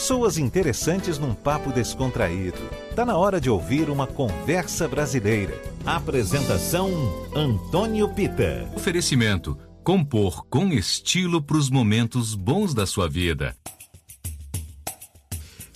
[0.00, 2.56] Pessoas interessantes num papo descontraído.
[2.96, 5.52] Tá na hora de ouvir uma conversa brasileira.
[5.84, 6.88] Apresentação
[7.36, 8.66] Antônio Pita.
[8.74, 13.54] Oferecimento: compor com estilo para os momentos bons da sua vida.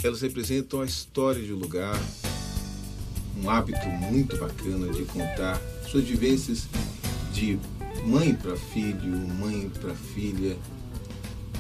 [0.03, 2.01] Elas representam a história de um lugar,
[3.43, 6.67] um hábito muito bacana de contar suas vivências
[7.31, 7.59] de
[8.07, 10.57] mãe para filho, mãe para filha.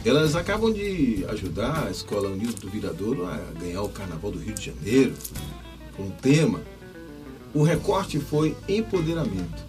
[0.04, 4.54] Elas acabam de ajudar a Escola Unida do Viradouro a ganhar o Carnaval do Rio
[4.54, 5.14] de Janeiro
[5.96, 6.60] com um tema.
[7.54, 9.64] O recorte foi empoderamento.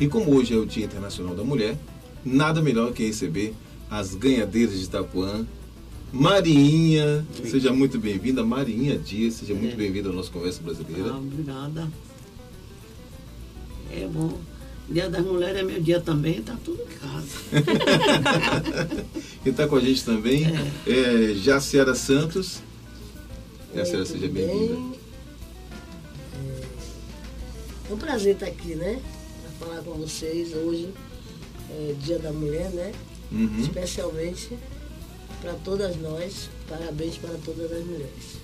[0.00, 1.78] E como hoje é o Dia Internacional da Mulher,
[2.24, 3.54] nada melhor que receber
[3.88, 5.46] as ganhadeiras de Itapuã,
[6.12, 8.44] Marinha, seja muito bem-vinda.
[8.44, 11.12] Marinha Dias, seja muito bem-vinda ao nosso Conversa Brasileira.
[11.12, 11.92] Ah, obrigada.
[13.92, 14.36] É bom.
[14.88, 17.38] Dia das Mulheres é meu dia também, tá tudo em casa.
[19.42, 20.44] Quem está com a gente também
[20.86, 22.60] é, Jaciara Santos.
[23.74, 24.74] Jaciara, seja bem-vinda.
[24.74, 24.92] bem?
[26.34, 29.00] É, é um prazer estar aqui, né?
[29.58, 30.92] Para falar com vocês hoje,
[31.70, 32.92] é Dia da Mulher, né?
[33.30, 33.60] Uhum.
[33.60, 34.58] Especialmente
[35.40, 36.50] para todas nós.
[36.68, 38.41] Parabéns para todas as mulheres.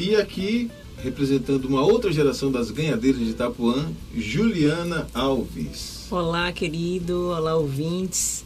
[0.00, 0.70] E aqui,
[1.02, 6.06] representando uma outra geração das ganhadeiras de Itapuã, Juliana Alves.
[6.08, 7.30] Olá, querido.
[7.30, 8.44] Olá, ouvintes.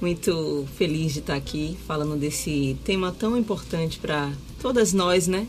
[0.00, 4.30] Muito feliz de estar aqui falando desse tema tão importante para
[4.62, 5.48] todas nós, né?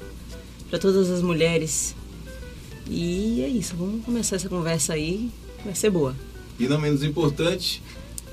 [0.71, 1.95] Para todas as mulheres.
[2.89, 5.29] E é isso, vamos começar essa conversa aí.
[5.63, 6.15] Vai ser boa.
[6.59, 7.83] E não menos importante,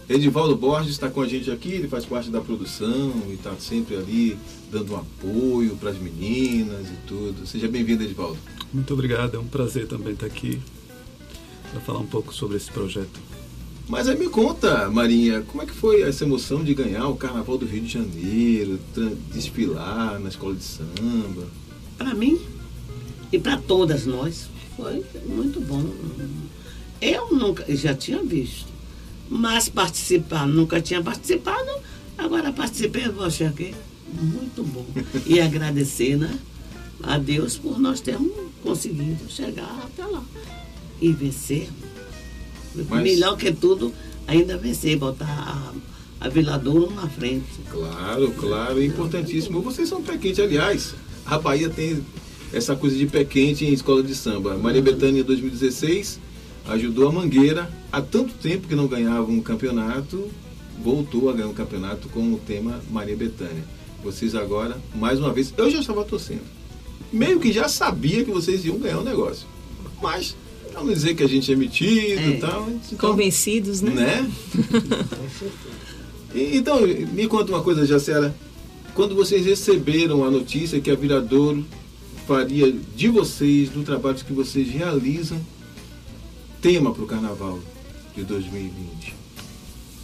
[0.08, 3.96] Edivaldo Borges está com a gente aqui, ele faz parte da produção e está sempre
[3.96, 4.36] ali
[4.70, 7.46] dando um apoio para as meninas e tudo.
[7.46, 8.36] Seja bem-vindo, Edivaldo.
[8.72, 10.60] Muito obrigado, é um prazer também estar aqui
[11.70, 13.18] para falar um pouco sobre esse projeto.
[13.88, 17.56] Mas aí me conta, Marinha, como é que foi essa emoção de ganhar o Carnaval
[17.56, 18.78] do Rio de Janeiro,
[19.32, 21.46] desfilar na escola de samba?
[21.96, 22.38] Para mim
[23.32, 25.84] e para todas nós, foi muito bom.
[27.00, 28.66] Eu nunca, já tinha visto,
[29.34, 31.68] mas participar, nunca tinha participado,
[32.16, 33.74] agora participei, eu achei que
[34.12, 34.86] muito bom.
[35.26, 36.38] E agradecer, né,
[37.02, 38.30] a Deus por nós termos
[38.62, 40.22] conseguido chegar até lá
[41.00, 41.68] e vencer.
[42.88, 43.92] Mas- Melhor que tudo,
[44.26, 45.26] ainda vencer, botar
[46.20, 47.44] a, a Vila Douro na frente.
[47.68, 49.60] Claro, claro, é importantíssimo.
[49.62, 50.94] Vocês são pé quente, aliás.
[51.26, 52.04] A Bahia tem
[52.52, 54.56] essa coisa de pé quente em escola de samba.
[54.56, 56.20] Maria Bethânia, em 2016,
[56.68, 57.70] ajudou a Mangueira.
[57.92, 60.28] Há tanto tempo que não ganhava um campeonato,
[60.82, 63.64] voltou a ganhar um campeonato com o tema Maria Bethânia.
[64.02, 66.42] Vocês agora, mais uma vez, eu já estava torcendo.
[67.12, 69.46] Meio que já sabia que vocês iam ganhar o negócio.
[70.02, 70.36] Mas,
[70.72, 72.28] pra não dizer que a gente é metido É.
[72.30, 72.68] e tal.
[72.92, 73.92] então- Convencidos, né?
[73.94, 74.30] né?
[76.34, 76.80] E- Então,
[77.12, 78.34] me conta uma coisa, Jacera.
[78.94, 81.64] Quando vocês receberam a notícia que a Viradouro
[82.26, 85.38] faria de vocês, do trabalho que vocês realizam,
[86.64, 87.58] tema para o Carnaval
[88.16, 89.14] de 2020?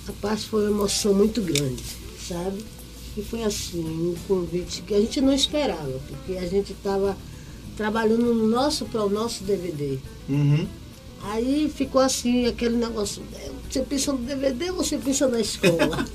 [0.07, 1.83] Rapaz, foi uma emoção muito grande,
[2.29, 2.63] sabe?
[3.17, 7.17] E foi assim, um convite que a gente não esperava, porque a gente estava
[7.79, 9.97] trabalhando no nosso, para o nosso DVD.
[10.29, 10.69] Uhum.
[11.23, 13.51] Aí ficou assim, aquele negócio, né?
[13.67, 16.07] você pensa no DVD ou você pensa na escola?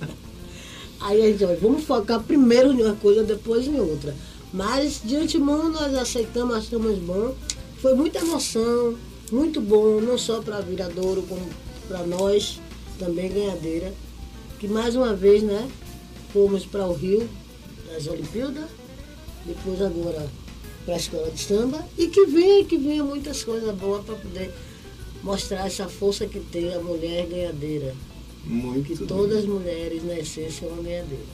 [1.00, 4.16] Aí a gente, olha, vamos focar primeiro em uma coisa, depois em outra.
[4.54, 7.34] Mas de antemão nós aceitamos, achamos bom.
[7.82, 8.96] Foi muita emoção,
[9.30, 11.46] muito bom, não só para Viradouro, como
[11.88, 12.60] para nós,
[12.98, 13.92] também ganhadeira.
[14.58, 15.68] Que mais uma vez, né,
[16.32, 17.28] fomos para o Rio,
[17.92, 18.64] nas Olimpíadas,
[19.44, 20.26] depois agora
[20.84, 24.52] para a escola de samba, e que venha, que venha muitas coisas boas para poder
[25.22, 27.94] mostrar essa força que tem a mulher ganhadeira.
[28.44, 29.06] Muito Que bem.
[29.08, 31.24] todas as mulheres, na essência, são uma ganhadeira.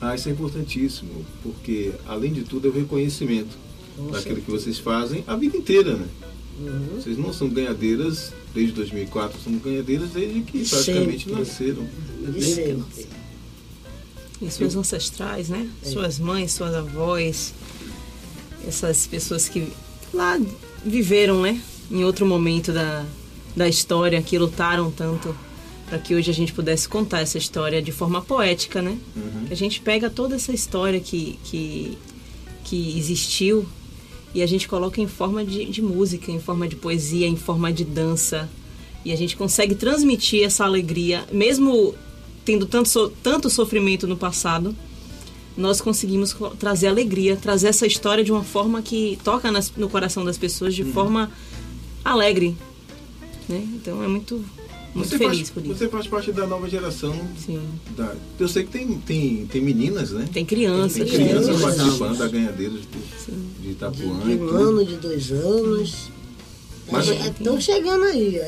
[0.00, 3.56] Ah, isso é importantíssimo, porque além de tudo é o reconhecimento
[3.96, 6.08] Com daquilo que vocês fazem a vida inteira, né?
[6.58, 7.00] Uhum.
[7.00, 11.38] Vocês não são ganhadeiras desde 2004, são ganhadeiras desde que praticamente sempre.
[11.40, 11.88] nasceram.
[12.28, 13.06] De sempre.
[14.40, 15.68] E suas ancestrais, né?
[15.82, 17.54] Suas mães, suas avós,
[18.66, 19.68] essas pessoas que
[20.12, 20.40] lá
[20.84, 21.60] viveram, né?
[21.90, 23.04] Em outro momento da,
[23.56, 25.34] da história, que lutaram tanto
[25.86, 28.98] para que hoje a gente pudesse contar essa história de forma poética, né?
[29.50, 31.98] A gente pega toda essa história que, que,
[32.64, 33.66] que existiu
[34.34, 37.72] e a gente coloca em forma de, de música, em forma de poesia, em forma
[37.72, 38.48] de dança.
[39.04, 41.94] E a gente consegue transmitir essa alegria, mesmo
[42.44, 44.74] tendo tanto, so- tanto sofrimento no passado,
[45.56, 49.88] nós conseguimos co- trazer alegria, trazer essa história de uma forma que toca nas- no
[49.88, 51.30] coração das pessoas de forma
[52.04, 52.56] alegre.
[53.48, 53.62] Né?
[53.74, 54.44] Então é muito
[54.94, 55.74] Muito Você feliz faz, por isso.
[55.76, 57.14] você faz parte da nova geração.
[57.44, 57.60] Sim.
[57.96, 60.24] Da, eu sei que tem, tem, tem meninas, né?
[60.32, 60.92] Tem crianças.
[60.98, 61.62] Tem Sim, crianças sim.
[61.62, 66.10] participando da ganhadeira de, de De, Itapuã de e um ano, de dois anos.
[66.92, 68.40] Mas- Estão chegando aí.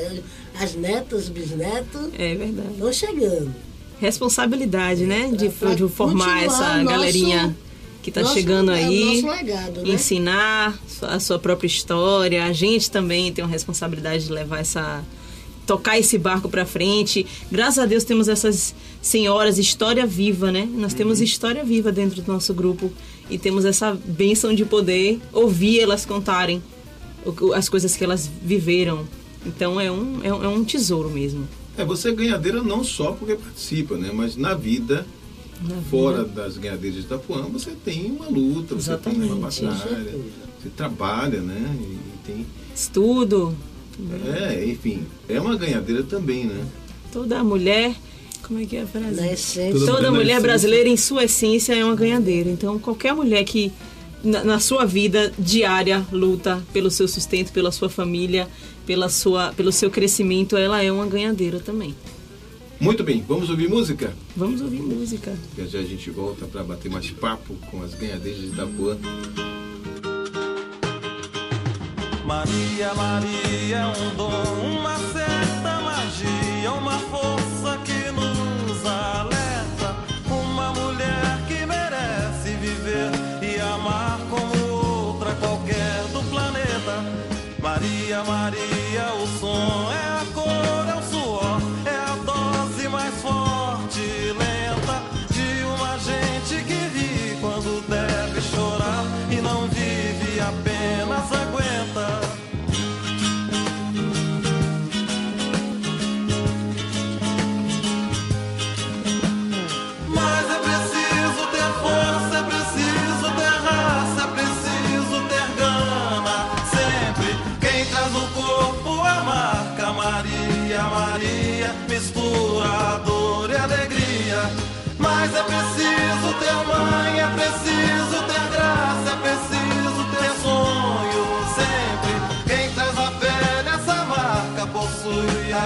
[0.60, 2.68] As netas, bisnetos, É verdade.
[2.74, 3.54] estão chegando.
[4.00, 5.30] Responsabilidade, né?
[5.36, 7.56] De, Pra- de formar essa nosso- galerinha
[8.02, 9.22] que está chegando é o aí.
[9.22, 9.88] nosso legado, né?
[9.94, 12.44] ensinar a sua própria história.
[12.44, 15.02] A gente também tem uma responsabilidade de levar essa
[15.66, 17.26] tocar esse barco para frente.
[17.50, 20.68] Graças a Deus temos essas senhoras história viva, né?
[20.72, 22.90] Nós temos história viva dentro do nosso grupo
[23.28, 26.62] e temos essa bênção de poder ouvir elas contarem
[27.54, 29.04] as coisas que elas viveram.
[29.44, 31.46] Então é um, é um, é um tesouro mesmo.
[31.76, 34.10] É, você é ganhadeira não só porque participa, né?
[34.12, 35.06] Mas na vida,
[35.62, 36.42] Na fora vida.
[36.42, 39.62] das ganhadeiras de Itapuã, você tem uma luta, você tem uma Exatamente.
[39.62, 40.18] batalha,
[40.62, 41.76] você trabalha, né?
[41.80, 42.46] E tem.
[42.74, 43.54] Estudo.
[44.38, 46.64] É, enfim, é uma ganhadeira também, né?
[47.12, 47.94] Toda mulher.
[48.42, 49.20] Como é que é a frase?
[49.20, 49.86] Na essência.
[49.86, 52.48] Toda na mulher brasileira, em sua essência, é uma ganhadeira.
[52.48, 53.72] Então, qualquer mulher que
[54.22, 58.48] na, na sua vida diária luta pelo seu sustento, pela sua família,
[58.84, 61.94] pela sua, pelo seu crescimento, ela é uma ganhadeira também.
[62.78, 64.12] Muito bem, vamos ouvir música?
[64.36, 65.34] Vamos ouvir música.
[65.56, 68.98] Já já a gente volta para bater mais papo com as ganhadeiras de Itapuã.
[72.26, 74.28] Maria, Maria um dom,
[74.78, 77.45] uma certa magia, uma força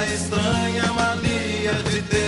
[0.04, 2.19] estranha mania de ter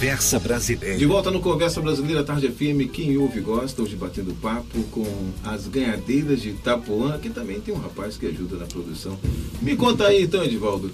[0.00, 1.06] Conversa De Brasileira.
[1.06, 5.04] volta no Conversa Brasileira Tarde FM, quem ouve e gosta, hoje batendo papo com
[5.44, 9.18] as ganhadeiras de Itapuã, que também tem um rapaz que ajuda na produção.
[9.60, 10.90] Me conta aí então, Edivaldo.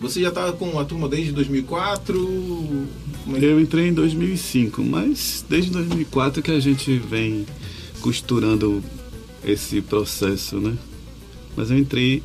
[0.00, 2.18] Você já está com a turma desde 2004?
[3.22, 7.46] Como é Eu entrei em 2005, mas desde 2004 que a gente vem
[8.00, 8.82] costurando
[9.44, 10.76] esse processo, né?
[11.56, 12.20] Mas eu entrei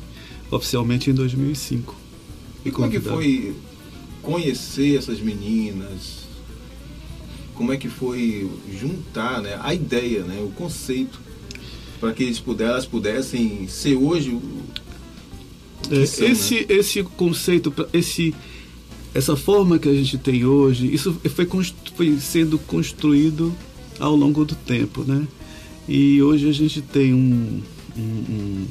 [0.50, 1.94] oficialmente em 2005.
[2.64, 3.54] E como é que foi
[4.24, 6.24] conhecer essas meninas?
[7.54, 11.20] Como é que foi juntar né, a ideia, né, o conceito,
[12.00, 14.42] para que eles pudessem, elas pudessem ser hoje o,
[15.90, 18.34] É, são, esse, esse conceito, esse,
[19.14, 21.46] essa forma que a gente tem hoje, isso foi,
[21.94, 23.54] foi sendo construído
[24.00, 25.26] ao longo do tempo, né?
[25.88, 27.62] E hoje a gente tem um,
[27.96, 28.66] um, um,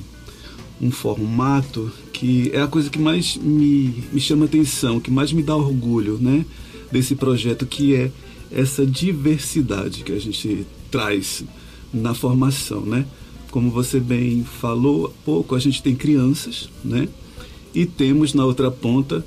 [0.84, 5.42] um formato que é a coisa que mais me, me chama atenção, que mais me
[5.42, 6.46] dá orgulho, né?
[6.92, 8.12] Desse projeto, que é
[8.52, 11.44] essa diversidade que a gente traz
[11.94, 13.06] na formação, né?
[13.50, 17.08] Como você bem falou há pouco, a gente tem crianças, né?
[17.74, 19.25] E temos na outra ponta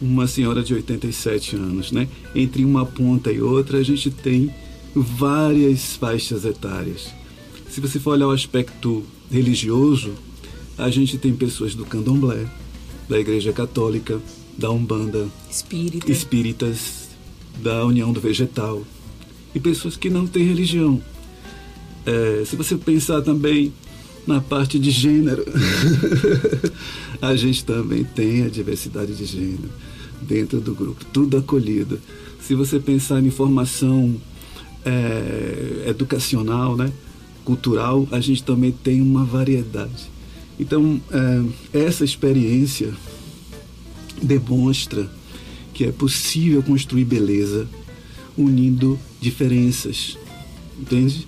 [0.00, 2.08] uma senhora de 87 anos, né?
[2.34, 4.52] Entre uma ponta e outra, a gente tem
[4.94, 7.12] várias faixas etárias.
[7.68, 10.12] Se você for olhar o aspecto religioso,
[10.80, 12.46] a gente tem pessoas do candomblé,
[13.08, 14.20] da Igreja Católica,
[14.56, 16.10] da Umbanda, Espírita.
[16.10, 17.08] espíritas,
[17.62, 18.82] da União do Vegetal
[19.54, 21.00] e pessoas que não têm religião.
[22.06, 23.72] É, se você pensar também
[24.26, 25.44] na parte de gênero,
[27.20, 29.70] a gente também tem a diversidade de gênero
[30.22, 32.00] dentro do grupo, tudo acolhido.
[32.40, 34.16] Se você pensar em formação
[34.84, 36.90] é, educacional, né,
[37.44, 40.19] cultural, a gente também tem uma variedade.
[40.60, 41.00] Então,
[41.72, 42.92] é, essa experiência
[44.22, 45.10] demonstra
[45.72, 47.66] que é possível construir beleza
[48.36, 50.18] unindo diferenças,
[50.78, 51.26] entende?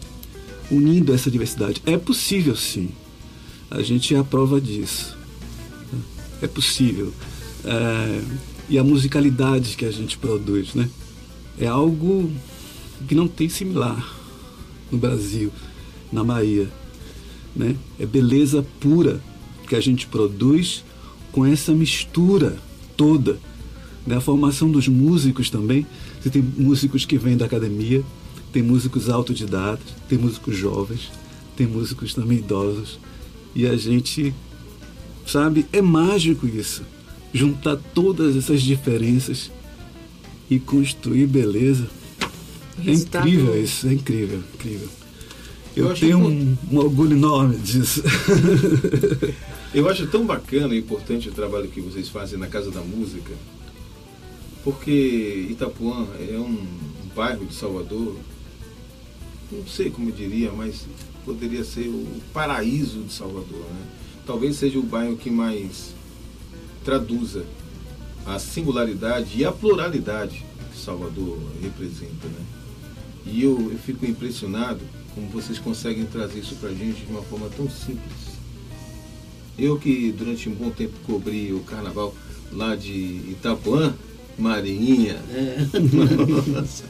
[0.70, 1.80] Unindo essa diversidade.
[1.86, 2.90] É possível sim.
[3.70, 5.16] A gente é a prova disso.
[6.42, 7.10] É possível.
[7.64, 8.22] É,
[8.68, 10.90] e a musicalidade que a gente produz, né?
[11.58, 12.30] É algo
[13.08, 14.14] que não tem similar
[14.90, 15.50] no Brasil,
[16.12, 16.68] na Bahia,
[17.54, 17.76] né?
[17.98, 19.20] É beleza pura
[19.68, 20.84] que a gente produz
[21.30, 22.56] com essa mistura
[22.96, 23.38] toda.
[24.06, 24.16] Né?
[24.16, 25.86] A formação dos músicos também.
[26.20, 28.02] Você tem músicos que vêm da academia,
[28.52, 31.10] tem músicos autodidatas, tem músicos jovens,
[31.56, 32.98] tem músicos também idosos.
[33.54, 34.32] E a gente,
[35.26, 36.82] sabe, é mágico isso.
[37.32, 39.50] Juntar todas essas diferenças
[40.50, 41.88] e construir beleza.
[42.86, 44.88] É incrível isso, é incrível, incrível.
[45.74, 48.02] Eu Eu, tenho um, um orgulho enorme disso.
[49.74, 53.32] Eu acho tão bacana e importante o trabalho que vocês fazem na Casa da Música,
[54.62, 56.58] porque Itapuã é um,
[57.04, 58.14] um bairro de Salvador,
[59.50, 60.84] não sei como eu diria, mas
[61.24, 63.60] poderia ser o paraíso de Salvador.
[63.60, 63.86] Né?
[64.26, 65.94] Talvez seja o bairro que mais
[66.84, 67.46] traduza
[68.26, 72.26] a singularidade e a pluralidade que Salvador representa.
[72.26, 72.44] Né?
[73.24, 74.80] E eu, eu fico impressionado
[75.14, 78.32] como vocês conseguem trazer isso para a gente de uma forma tão simples.
[79.58, 82.14] Eu que durante um bom tempo cobri o carnaval
[82.52, 82.92] lá de
[83.30, 83.94] Itapuã,
[84.38, 85.20] Marinha,
[86.54, 86.84] nossa,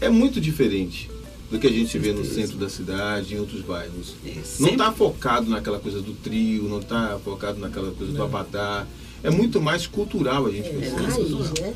[0.00, 1.08] é muito diferente
[1.50, 4.14] do que a gente vê no centro da cidade, em outros bairros.
[4.26, 8.84] É, Não está focado naquela coisa do trio, não está focado naquela coisa do abadá.
[9.22, 11.02] É muito mais cultural a gente É, percebe.
[11.02, 11.74] raiz, né?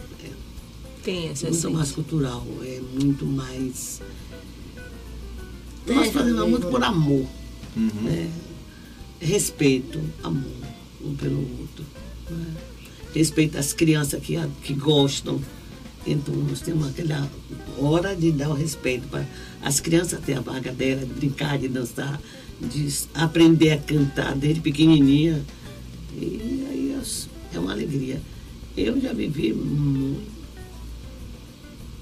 [1.05, 4.03] Tem essa muito mais cultural, é muito mais.
[5.87, 7.27] Nós fazemos muito por amor,
[7.77, 7.89] Uhum.
[8.03, 8.31] né?
[9.21, 10.51] respeito, amor
[11.05, 11.85] um pelo outro.
[12.31, 12.55] né?
[13.15, 15.41] Respeito às crianças que, que gostam.
[16.07, 17.29] Então nós temos aquela
[17.79, 19.27] hora de dar o respeito para
[19.63, 22.21] as crianças ter a vaga dela, de brincar, de dançar,
[22.61, 25.43] de aprender a cantar desde pequenininha.
[26.17, 26.97] E aí
[27.55, 28.21] é uma alegria.
[28.77, 30.23] Eu já vivi muito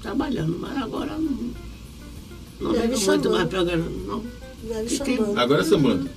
[0.02, 1.50] trabalhando, mas agora não,
[2.60, 4.22] não Deve ligo muito mais para não.
[4.62, 5.40] Deve Fiquei- sambando.
[5.40, 6.10] Agora sambando.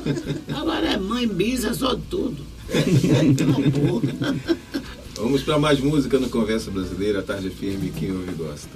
[0.56, 2.42] Agora é mãe, bisa, só tudo.
[5.16, 8.68] Vamos para mais música no Conversa Brasileira, Tarde FM, quem ouve gosta.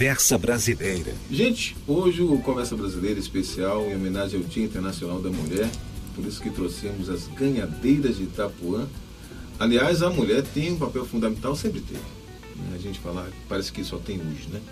[0.00, 1.12] Conversa Brasileira.
[1.30, 5.68] Gente, hoje o Conversa Brasileira especial em homenagem ao Dia Internacional da Mulher,
[6.14, 8.88] por isso que trouxemos as ganhadeiras de Itapuã.
[9.58, 12.00] Aliás, a mulher tem um papel fundamental, sempre teve.
[12.00, 12.76] né?
[12.76, 14.62] A gente fala, parece que só tem hoje, né?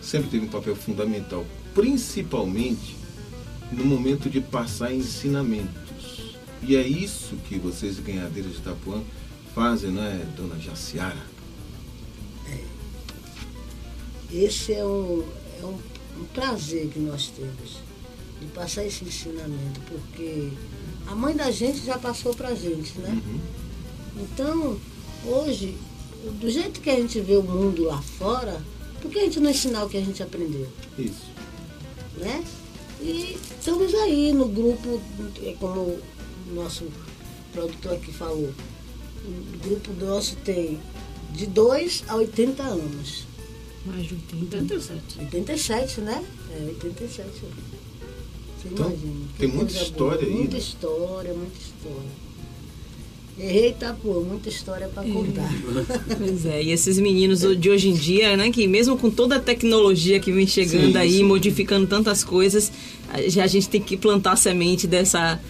[0.00, 2.96] Sempre teve um papel fundamental, principalmente
[3.70, 6.38] no momento de passar ensinamentos.
[6.62, 9.02] E é isso que vocês, ganhadeiras de Itapuã,
[9.54, 11.33] fazem, não é, dona Jaciara?
[14.34, 15.24] Esse é um,
[15.62, 15.78] é um,
[16.20, 17.78] um prazer que nós temos
[18.40, 20.50] de passar esse ensinamento, porque
[21.06, 23.22] a mãe da gente já passou para a gente, né?
[24.16, 24.76] Então,
[25.24, 25.76] hoje,
[26.40, 28.60] do jeito que a gente vê o mundo lá fora,
[29.00, 30.66] por que a gente não ensinar o que a gente aprendeu?
[30.98, 31.26] Isso.
[32.16, 32.44] né?
[33.00, 35.00] E estamos aí no grupo,
[35.42, 36.02] é como o
[36.54, 36.84] nosso
[37.52, 38.52] produtor aqui falou,
[39.24, 40.80] o grupo nosso tem
[41.32, 43.24] de 2 a 80 anos.
[43.86, 44.56] Mais de 80.
[44.56, 45.00] 87.
[45.18, 46.24] 87, né?
[46.52, 47.28] É, 87.
[48.58, 49.12] Você Então, imagina.
[49.38, 50.30] tem muita história boa.
[50.30, 50.58] aí, Muita né?
[50.58, 52.24] história, muita história.
[53.36, 55.50] Errei Itapuã, muita história para contar.
[56.16, 59.40] Pois é, e esses meninos de hoje em dia, né, que mesmo com toda a
[59.40, 61.24] tecnologia que vem chegando Sim, aí, sim.
[61.24, 62.70] modificando tantas coisas,
[63.12, 65.40] a já a gente tem que plantar a semente dessa,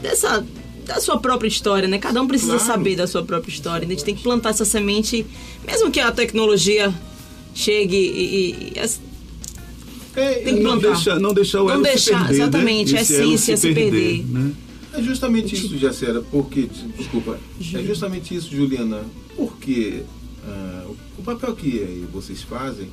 [0.00, 0.44] dessa,
[0.86, 1.98] da sua própria história, né?
[1.98, 2.66] Cada um precisa Claro.
[2.66, 3.86] saber da sua própria história.
[3.86, 5.26] A gente tem que plantar essa semente,
[5.66, 6.92] mesmo que a tecnologia
[7.54, 9.00] chegue e, e- as-
[10.16, 10.94] É, Tem que não plantar.
[10.94, 12.98] deixar, não deixar o Não elo se deixar, perder, exatamente, né?
[12.98, 14.24] a Esse elo essência se perder.
[14.26, 14.52] né?
[14.94, 17.38] É justamente isso, Jacera, porque, desculpa,
[17.74, 19.04] é justamente isso, Juliana,
[19.36, 20.02] porque
[20.44, 20.86] ah,
[21.18, 22.88] o papel que eh, vocês fazem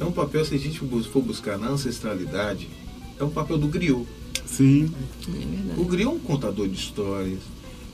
[0.00, 2.68] é um papel, se a gente for buscar na ancestralidade,
[3.20, 4.04] é um papel do griot.
[4.44, 4.90] Sim,
[5.76, 7.38] O griot é um contador de histórias,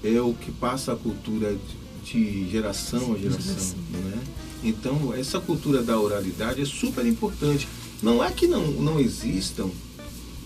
[0.02, 1.54] é o que passa a cultura
[2.04, 2.12] de,
[2.44, 3.76] de geração a geração.
[3.92, 4.18] Né?
[4.62, 7.68] Então, essa cultura da oralidade é super importante.
[8.03, 9.70] Não é que não, não existam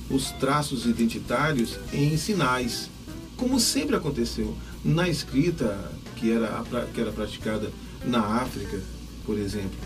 [0.09, 2.91] os traços identitários em sinais,
[3.37, 4.55] como sempre aconteceu.
[4.85, 7.71] Na escrita que era, que era praticada
[8.05, 8.81] na África,
[9.25, 9.79] por exemplo,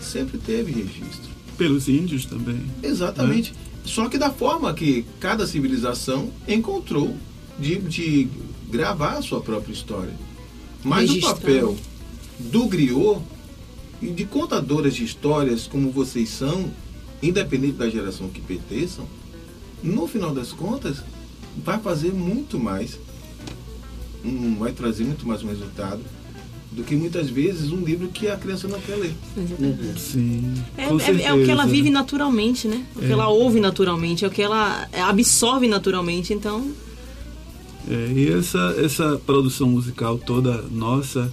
[0.00, 1.30] sempre teve registro.
[1.56, 2.60] pelos índios também.
[2.82, 3.54] Exatamente.
[3.84, 7.16] Só que da forma que cada civilização encontrou
[7.58, 8.28] de, de
[8.70, 10.14] gravar a sua própria história.
[10.82, 11.76] Mas o papel
[12.38, 13.20] do griot
[14.02, 16.70] e de contadoras de histórias como vocês são,
[17.22, 19.06] independente da geração que pertençam,
[19.82, 20.98] no final das contas,
[21.64, 22.98] vai fazer muito mais,
[24.24, 26.00] um, vai trazer muito mais um resultado
[26.72, 29.14] do que muitas vezes um livro que a criança não quer ler.
[29.98, 30.54] Sim.
[30.76, 32.84] É, é- é o que ela vive naturalmente, né?
[32.96, 33.10] O que É.
[33.10, 36.32] ela ouve naturalmente, é o que ela absorve naturalmente.
[36.32, 36.72] Então,
[37.90, 41.32] É, e essa, essa produção musical toda nossa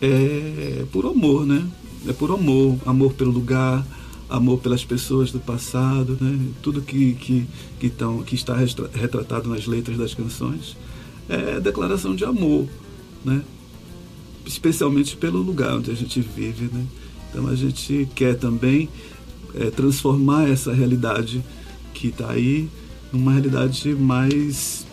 [0.00, 1.62] é por amor, né?
[2.06, 3.84] É por amor, amor pelo lugar,
[4.28, 6.38] amor pelas pessoas do passado, né?
[6.62, 7.46] Tudo que, que,
[7.78, 8.54] que, tão, que está
[8.92, 10.76] retratado nas letras das canções
[11.28, 12.66] é declaração de amor,
[13.24, 13.42] né?
[14.44, 16.84] Especialmente pelo lugar onde a gente vive, né?
[17.30, 18.88] Então a gente quer também
[19.54, 21.42] é, transformar essa realidade
[21.92, 22.68] que está aí
[23.12, 24.86] numa realidade mais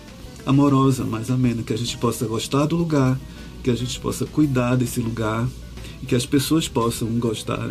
[0.45, 3.19] amorosa, mais amena, que a gente possa gostar do lugar,
[3.63, 5.47] que a gente possa cuidar desse lugar
[6.01, 7.69] e que as pessoas possam gostar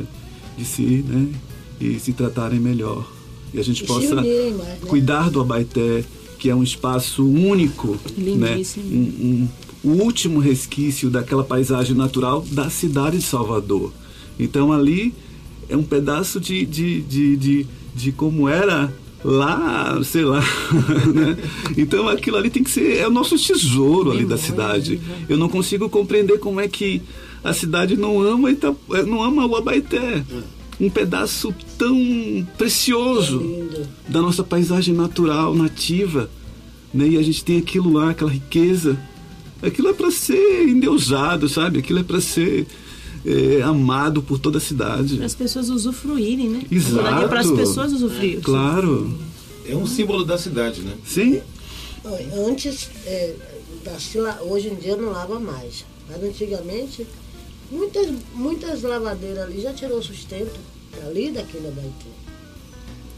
[0.56, 1.28] de si, né?
[1.80, 3.06] E se tratarem melhor.
[3.52, 4.78] E a gente E possa unirem né?
[4.86, 6.04] cuidar do Abaeté,
[6.38, 8.52] que é um espaço único, né?
[8.54, 8.84] Lindíssimo.
[8.94, 8.98] Um,
[9.44, 9.48] um-
[9.82, 13.90] o último resquício daquela paisagem natural da cidade de Salvador.
[14.38, 15.14] Então ali
[15.70, 18.92] é um pedaço de, de, de, de, de como era
[19.24, 20.40] lá, sei lá.
[21.14, 21.36] né?
[21.78, 25.00] Então aquilo ali tem que ser, é o nosso tesouro ali da cidade.
[25.28, 27.00] Eu não consigo compreender como é que
[27.42, 28.74] a cidade não ama, Ita,
[29.06, 30.24] não ama o Abaeté.
[30.80, 33.86] Um pedaço tão precioso Lindo.
[34.08, 36.30] da nossa paisagem natural, nativa,
[36.92, 37.06] né?
[37.06, 38.98] E a gente tem aquilo lá, aquela riqueza.
[39.62, 41.80] Aquilo é para ser endeusado, sabe?
[41.80, 42.66] Aquilo é para ser
[43.26, 45.16] é, amado por toda a cidade.
[45.16, 46.62] para as pessoas usufruírem, né?
[46.70, 47.24] Exato.
[47.24, 48.40] É para as pessoas usufruírem.
[48.40, 49.12] Claro.
[49.66, 50.94] É um símbolo da cidade, né?
[51.06, 51.40] Sim.
[52.48, 53.34] Antes, é,
[53.84, 55.84] da Sila- hoje em dia não lava mais.
[56.08, 57.06] Mas antigamente,
[57.70, 60.58] muitas, muitas lavadeiras ali já tirou sustento
[61.06, 62.20] ali daquele Abaité.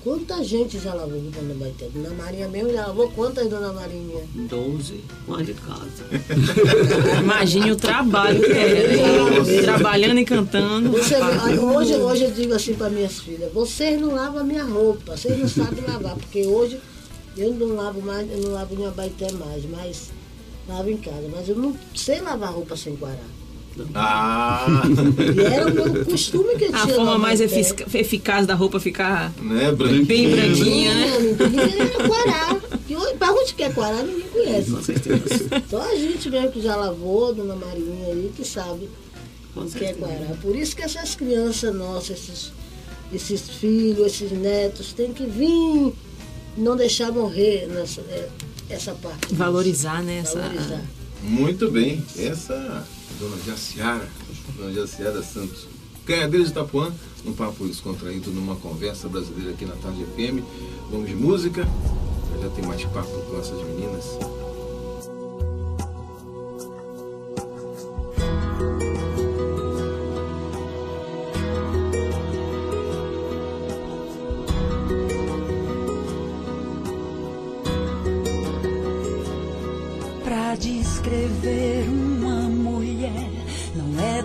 [0.05, 1.89] Quanta gente já lavou roupa no Abaité?
[1.95, 4.25] Dona Marinha mesmo já lavou quantas, Dona Marinha?
[4.35, 6.05] 12, uma de casa.
[7.23, 9.63] Imagine o trabalho que era.
[9.63, 10.91] Trabalhando e cantando.
[10.91, 11.15] Você,
[11.57, 15.39] hoje, hoje eu digo assim para minhas filhas, vocês não lavam a minha roupa, vocês
[15.39, 16.81] não sabem lavar, porque hoje
[17.37, 20.11] eu não lavo mais, eu não lavo minha baité mais, mas
[20.69, 21.29] lavo em casa.
[21.31, 23.42] Mas eu não sei lavar roupa sem quarar.
[23.95, 24.67] Ah,
[25.37, 25.67] E era
[26.01, 26.95] o costume que A tinha.
[26.95, 27.99] forma lá mais efic- terra.
[28.01, 30.07] eficaz da roupa ficar né, branquinho.
[30.07, 31.07] bem branquinha, né?
[31.79, 32.57] Era Quará.
[32.87, 34.71] Que hoje, pra onde que é Quará, ninguém conhece.
[35.71, 38.89] Só a gente mesmo que já lavou, dona Marinha aí, que sabe
[39.55, 39.99] Com o que é certeza.
[40.07, 40.35] Quará.
[40.43, 42.53] Por isso que essas crianças nossas, esses,
[43.13, 45.93] esses filhos, esses netos, têm que vir,
[46.57, 48.29] não deixar morrer nessa, é,
[48.69, 49.35] essa parte.
[49.35, 50.19] Valorizar, né?
[50.19, 50.83] Essa, Valorizar.
[51.23, 52.05] Muito bem.
[52.19, 52.85] Essa
[53.23, 54.09] dona Jaciara,
[54.57, 55.69] dona Jaciara Santos.
[56.05, 56.93] Ganhadeiros de Itapuã,
[57.25, 60.43] um papo descontraído numa conversa brasileira aqui na Tarde FM.
[60.91, 61.65] Vamos de música.
[62.43, 64.19] Já tem mais papo com essas meninas.
[80.25, 82.02] Pra descrever é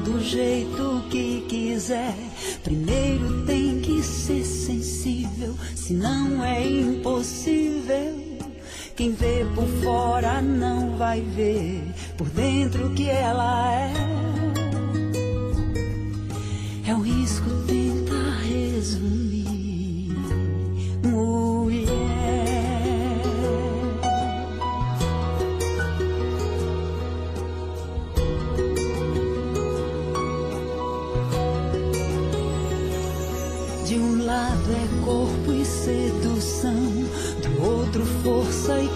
[0.07, 2.15] do jeito que quiser.
[2.63, 8.25] Primeiro tem que ser sensível, senão é impossível.
[8.95, 11.83] Quem vê por fora não vai ver
[12.17, 13.93] por dentro que ela é.
[16.89, 17.56] É um risco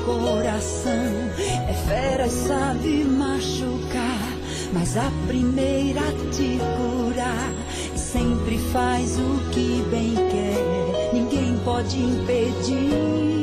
[0.06, 1.14] coração.
[1.68, 4.38] É fera e sabe machucar,
[4.74, 7.54] mas a primeira te curar.
[7.96, 13.40] Sempre faz o que bem quer, ninguém pode impedir.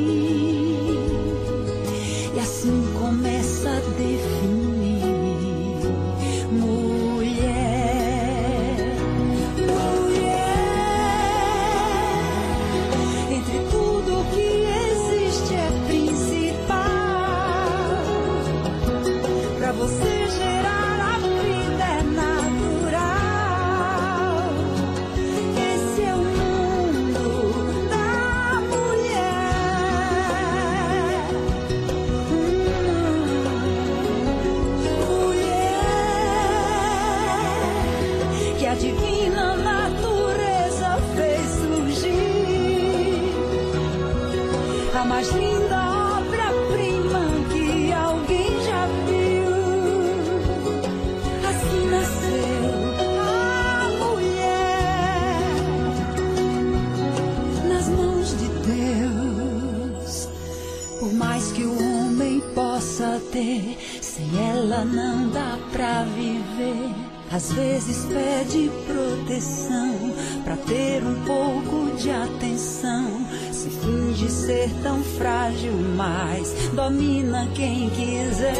[64.79, 66.95] Ela não dá pra viver.
[67.31, 70.13] Às vezes pede proteção
[70.43, 73.25] pra ter um pouco de atenção.
[73.51, 78.55] Se finge ser tão frágil, mas domina quem quiser.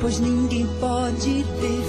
[0.00, 1.79] Pois ninguém pode definir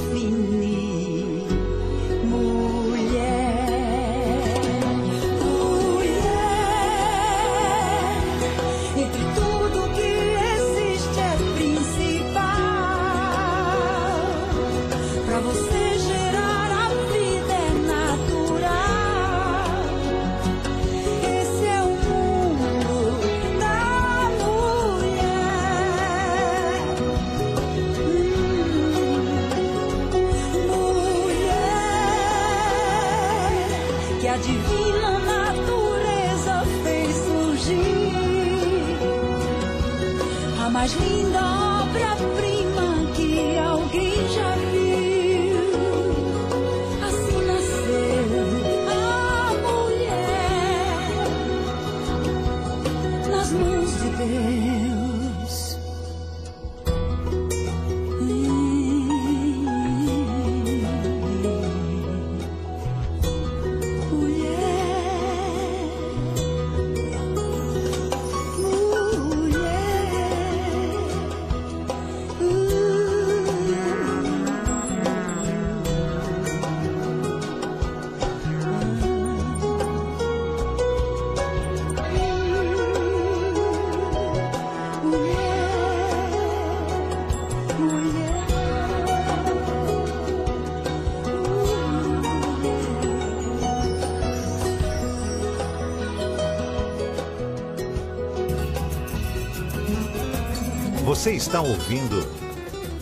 [101.21, 102.27] Você está ouvindo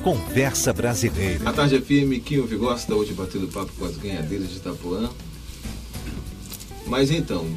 [0.03, 1.49] Conversa Brasileira.
[1.49, 5.09] A Tarde FM, quem ouve gosta, hoje batendo papo com as ganhadeiras de Itapuã.
[6.85, 7.47] Mas então,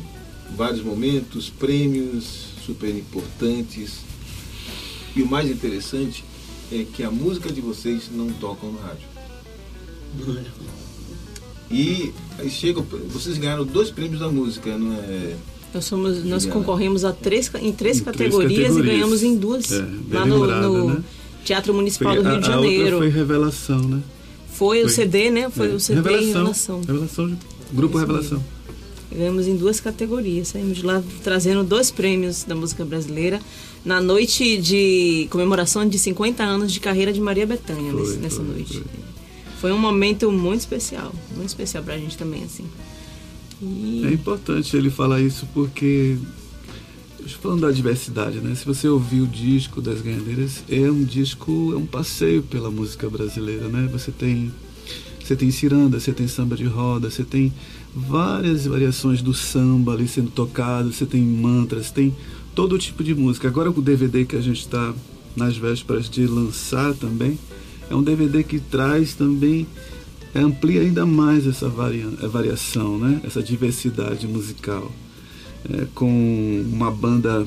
[0.54, 4.02] vários momentos, prêmios super importantes.
[5.16, 6.24] E o mais interessante
[6.70, 9.08] é que a música de vocês não tocam no rádio.
[11.72, 15.36] E aí chega, vocês ganharam dois prêmios da música, não é?
[15.74, 18.94] Nós, somos, nós concorremos a três, em três Em três categorias, e categorias.
[18.94, 19.72] ganhamos em duas.
[19.72, 19.76] É,
[20.10, 21.04] lá no, lembrado, no né?
[21.44, 22.98] Teatro Municipal Foi- do Rio a, de Janeiro.
[22.98, 24.00] foi revelação, né?
[24.52, 25.48] Foi, o foi- CD, né?
[25.50, 26.80] Foi É, o CD e Revelação.
[26.82, 27.36] Revelação, de-
[27.72, 28.42] grupo Revelação.
[29.10, 30.48] Ganhamos em duas categorias.
[30.48, 33.40] Saímos de lá trazendo dois prêmios da música brasileira
[33.84, 38.44] na noite de comemoração de 50 anos de carreira de Maria Bethânia, Foi, nessa foi,
[38.44, 38.72] noite.
[38.74, 38.82] foi.
[39.60, 42.64] Foi um momento muito especial, muito especial pra gente também, assim.
[43.62, 46.16] E É importante ele falar isso porque,
[47.40, 48.54] falando da diversidade, né?
[48.56, 53.08] Se você ouvir o disco das Ganhadeiras, é um disco, é um passeio pela música
[53.08, 53.88] brasileira, né?
[53.92, 54.52] Você tem,
[55.22, 57.52] você tem ciranda, você tem samba de roda, você tem
[57.94, 62.12] várias variações do samba ali sendo tocado, você tem mantras, tem
[62.56, 63.46] todo tipo de música.
[63.46, 64.92] Agora o DVD que a gente está
[65.36, 67.38] nas vésperas de lançar também,
[67.88, 69.66] é um DVD que traz também
[70.40, 73.20] amplia ainda mais essa varia, a variação, né?
[73.24, 74.90] essa diversidade musical.
[75.70, 77.46] É, com uma banda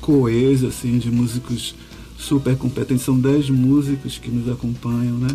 [0.00, 1.74] coesa, assim, de músicos
[2.18, 3.04] super competentes.
[3.04, 5.28] São dez músicos que nos acompanham, né?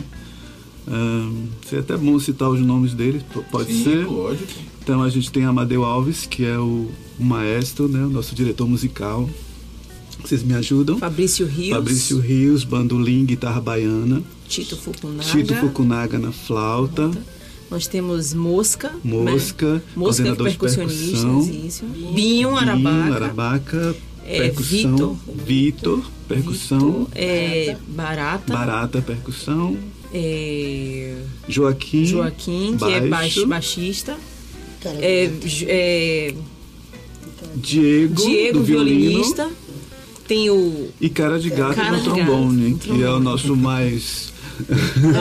[0.88, 4.06] Ahn, seria até bom citar os nomes deles, pode Sim, ser?
[4.06, 4.54] lógico.
[4.82, 8.04] Então a gente tem Amadeu Alves, que é o, o maestro, né?
[8.06, 9.28] o nosso diretor musical.
[10.26, 10.98] Vocês me ajudam?
[10.98, 14.24] Fabrício Rios, Fabrício Rios, bandolim, guitarra baiana.
[14.48, 15.30] Tito Fukunaga.
[15.30, 17.12] Tito Fukunaga na flauta.
[17.70, 18.92] Nós temos Mosca.
[19.04, 19.82] Mosca, né?
[19.96, 21.66] Mosca coordenador de percussionista, percussão.
[21.66, 21.86] isso.
[22.14, 23.02] Binho Arabaca.
[23.04, 24.96] Binho, Arabaca, É, percussão.
[24.96, 25.18] Vitor.
[25.46, 27.08] Vitor, percussão.
[27.14, 28.54] É, Barata.
[28.54, 29.78] Barata, percussão.
[30.14, 33.48] É, Joaquim, Joaquim, que é baix, baixo.
[33.48, 34.18] baixista.
[35.02, 35.32] É,
[35.68, 36.34] é,
[37.56, 39.00] Diego, Diego, do violino.
[39.00, 39.50] violinista.
[40.28, 40.90] Tem o.
[41.00, 44.34] E cara de gato Cara no de gato, trombone, no que é o nosso mais.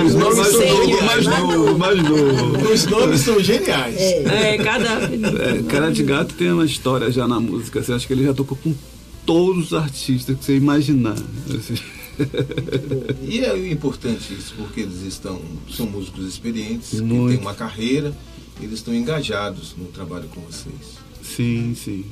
[0.06, 1.04] Os nomes mais são novo, geniais.
[1.04, 2.72] mais novo, mais novo.
[2.72, 3.96] Os nomes são geniais.
[4.00, 4.88] É, cada.
[5.04, 7.82] É, cara de gato tem uma história já na música.
[7.82, 8.74] Você acha que ele já tocou com
[9.26, 11.16] todos os artistas que você imaginar.
[11.48, 11.74] assim.
[13.26, 17.30] E é importante isso, porque eles estão, são músicos experientes, que Muito.
[17.32, 18.16] têm uma carreira,
[18.60, 20.94] eles estão engajados no trabalho com vocês.
[21.22, 22.04] Sim, sim.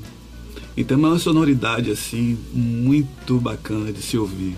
[0.77, 4.57] E tem uma sonoridade assim muito bacana de se ouvir.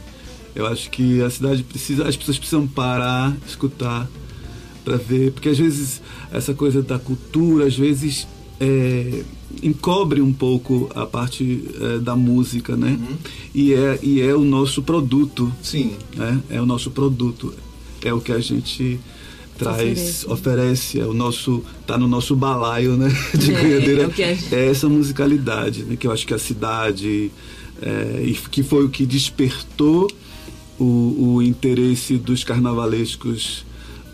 [0.54, 4.09] Eu acho que a cidade precisa, as pessoas precisam parar, escutar
[4.85, 8.28] para ver, porque às vezes essa coisa da cultura, às vezes
[8.61, 9.24] é,
[9.62, 12.98] encobre um pouco a parte é, da música, né?
[13.54, 16.40] E é e é o nosso produto, Sim, né?
[16.50, 17.52] É o nosso produto,
[18.02, 19.00] é o que a gente
[19.59, 20.27] traz, Oferece.
[20.31, 23.09] oferece, é o nosso tá no nosso balaio, né?
[23.38, 24.11] De É, ganhadeira.
[24.19, 25.97] é É essa musicalidade, né?
[25.97, 27.31] Que eu acho que a cidade
[27.83, 30.11] é, e que foi o que despertou
[30.79, 33.64] o, o interesse dos carnavalescos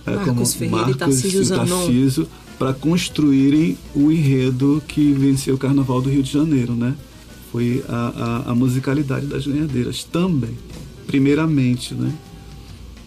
[0.06, 1.66] é, Marcos Ferreira e Tarcísio Zanon.
[1.66, 6.94] Tarcísio para construírem o enredo que venceu o Carnaval do Rio de Janeiro, né?
[7.50, 10.56] Foi a, a, a musicalidade das ganhadeiras também,
[11.06, 12.12] primeiramente, né?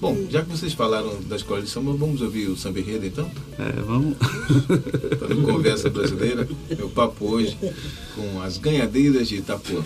[0.03, 3.31] Bom, já que vocês falaram da escola de samba, vamos ouvir o samba enredo então?
[3.57, 4.17] É, vamos.
[5.17, 6.45] Para Conversa Brasileira,
[6.77, 7.57] meu papo hoje
[8.13, 9.81] com as ganhadeiras de Itapuã.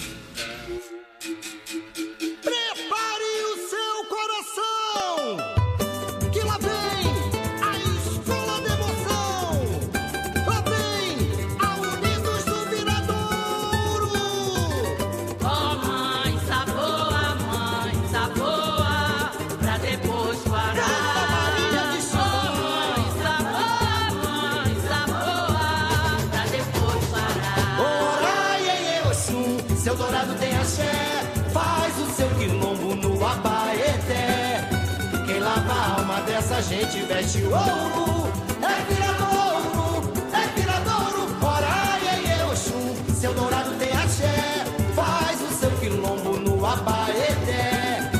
[36.68, 38.28] Gente veste ouro.
[38.62, 41.22] É viradouro, é viradouro.
[41.42, 44.66] Orai em Oxum, seu dourado tem axé.
[44.94, 48.12] Faz o seu quilombo no Abaeté.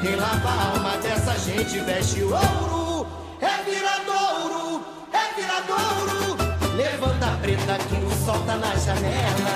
[0.00, 3.06] Quem lava a alma dessa gente veste ouro.
[3.40, 6.36] É viradouro, é viradouro.
[6.76, 9.54] Levanta a preta que o sol tá na janela.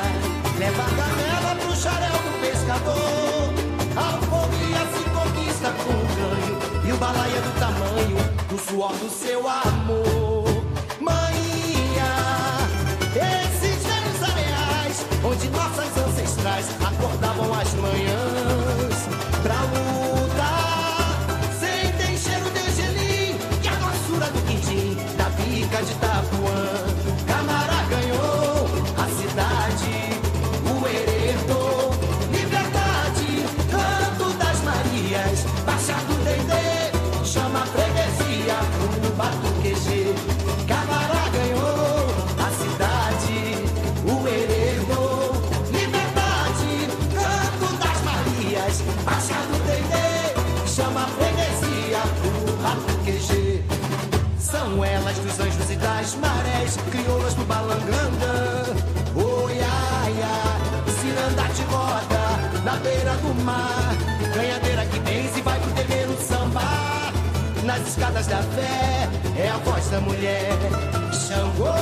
[0.58, 3.50] Leva a canela pro xarel do pescador.
[3.96, 6.86] A alforria se conquista com o ganho.
[6.86, 8.25] E o balaia do tamanho
[8.56, 10.44] do suor do seu amor.
[10.98, 12.14] Maninha,
[13.14, 17.15] esses velhos areais, onde nossas ancestrais acordavam
[62.66, 63.94] na beira do mar.
[64.34, 67.12] Ganhadeira que vence e vai pro terreiro sambar.
[67.64, 70.58] Nas escadas da fé é a voz da mulher.
[71.12, 71.72] Xangô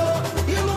[0.47, 0.74] ilumina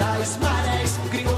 [0.00, 1.29] das marés, crioulas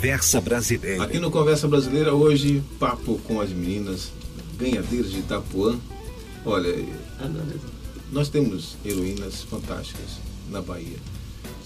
[0.00, 1.04] Conversa Brasileira.
[1.04, 4.10] Aqui no Conversa Brasileira, hoje, papo com as meninas
[4.56, 5.78] ganhadeiras de Itapuã.
[6.42, 6.74] Olha,
[8.10, 10.18] nós temos heroínas fantásticas
[10.50, 10.96] na Bahia.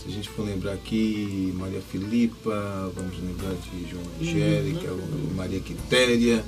[0.02, 4.88] Se a gente for lembrar aqui, Maria Filipa, vamos lembrar de João Angélica,
[5.36, 6.44] Maria Quitéria.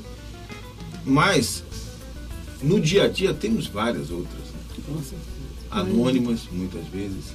[1.05, 1.63] Mas,
[2.61, 4.43] no dia a dia, temos várias outras.
[4.53, 4.59] né?
[5.71, 7.27] Anônimas, muitas vezes,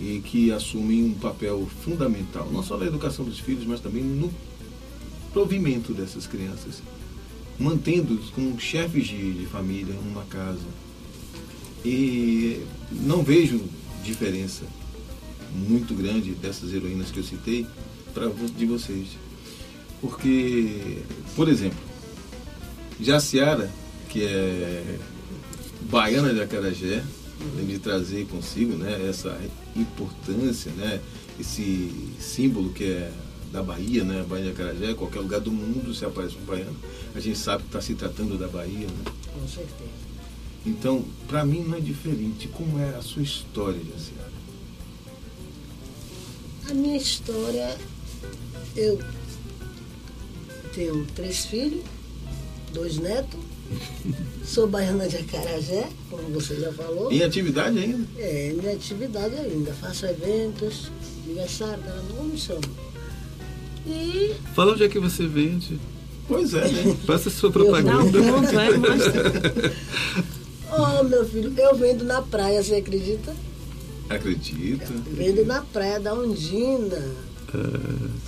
[0.00, 4.32] e que assumem um papel fundamental, não só na educação dos filhos, mas também no
[5.32, 6.82] provimento dessas crianças,
[7.58, 10.66] mantendo-os como chefes de, de família numa casa.
[11.84, 13.60] E não vejo
[14.04, 14.64] diferença
[15.54, 17.66] muito grande dessas heroínas que eu citei
[18.12, 19.08] para de vocês.
[20.00, 20.98] Porque,
[21.34, 21.78] por exemplo,
[23.00, 23.70] Jaciara,
[24.08, 24.98] que é
[25.82, 27.02] baiana de Acarajé,
[27.52, 29.38] além de trazer consigo né, essa
[29.80, 31.00] importância, né,
[31.38, 33.12] esse símbolo que é
[33.52, 36.76] da Bahia, né, Bahia de Acarajé, qualquer lugar do mundo se aparece um baiano,
[37.14, 38.86] a gente sabe que está se tratando da Bahia.
[38.86, 39.12] Né?
[39.32, 40.06] Com certeza.
[40.66, 42.48] Então, para mim não é diferente.
[42.48, 44.32] Como é a sua história, Jaciara?
[46.68, 47.78] A minha história,
[48.74, 48.98] eu
[50.74, 51.84] tenho três filhos,
[52.72, 53.38] dois netos,
[54.44, 57.10] sou baiana de Acarajé, como você já falou.
[57.12, 58.06] Em atividade ainda?
[58.18, 59.72] É, minha atividade ainda.
[59.74, 60.90] Faço eventos,
[61.24, 61.82] aniversário,
[62.14, 62.60] não me chamo.
[63.86, 65.78] E Fala onde é que você vende.
[66.28, 66.96] Pois é, né?
[67.06, 68.18] Faça sua propaganda.
[68.20, 69.72] Não, pronto, é, mostra.
[70.68, 73.32] Oh, meu filho, eu vendo na praia, você acredita?
[74.10, 74.92] Acredita?
[75.12, 77.00] Vendo na praia da Ondina.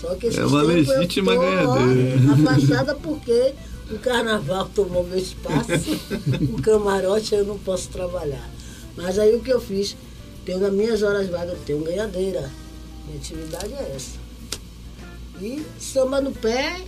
[0.00, 2.32] Só que esse É uma legítima tô, ó, ganhadeira.
[2.32, 3.52] afastada porque
[3.90, 5.70] o carnaval tomou meu espaço,
[6.52, 8.48] o camarote eu não posso trabalhar.
[8.96, 9.96] Mas aí o que eu fiz?
[10.44, 12.50] Tenho nas minhas horas vagas, eu tenho ganhadeira.
[13.06, 14.18] Minha atividade é essa.
[15.40, 16.80] E samba no pé,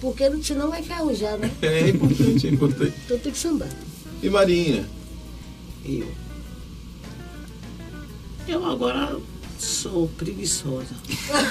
[0.00, 1.50] porque senão vai ferrujar, né?
[1.60, 2.94] É importante, é importante.
[3.04, 3.68] Então tem que sambar.
[4.22, 4.88] E Marinha?
[5.84, 6.08] Eu.
[8.48, 9.18] Eu agora
[9.64, 10.94] sou preguiçosa.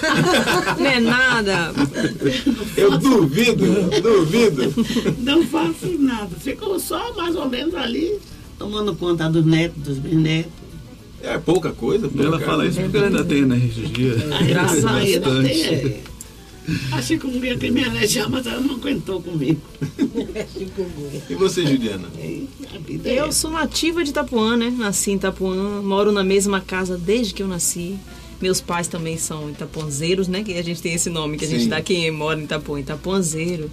[0.80, 1.74] Não é nada.
[2.78, 3.66] Eu duvido,
[4.01, 4.74] duvido.
[5.20, 6.36] Não faço nada.
[6.39, 8.20] Fico só mais ou menos ali,
[8.57, 10.51] tomando conta dos netos, dos bisnetos.
[11.22, 12.07] É pouca coisa.
[12.07, 14.16] por Ela fala isso porque ela ainda tem energia.
[14.47, 16.12] Graças a Deus,
[16.68, 16.93] Bastante.
[16.93, 16.97] é.
[16.97, 19.61] Achei que um dia que me alejar, mas ela não aguentou comigo.
[21.30, 22.07] E você, Juliana?
[22.74, 24.74] A vida é Eu sou nativa de Itapuã, né?
[24.76, 27.97] Nasci em Itapuã, moro na mesma casa desde que eu nasci.
[28.41, 30.43] Meus pais também são itapuanzeiros, né?
[30.43, 31.70] Que a gente tem esse nome que a gente Sim.
[31.70, 33.72] dá quem mora em Itapuã, itapuanzeiro.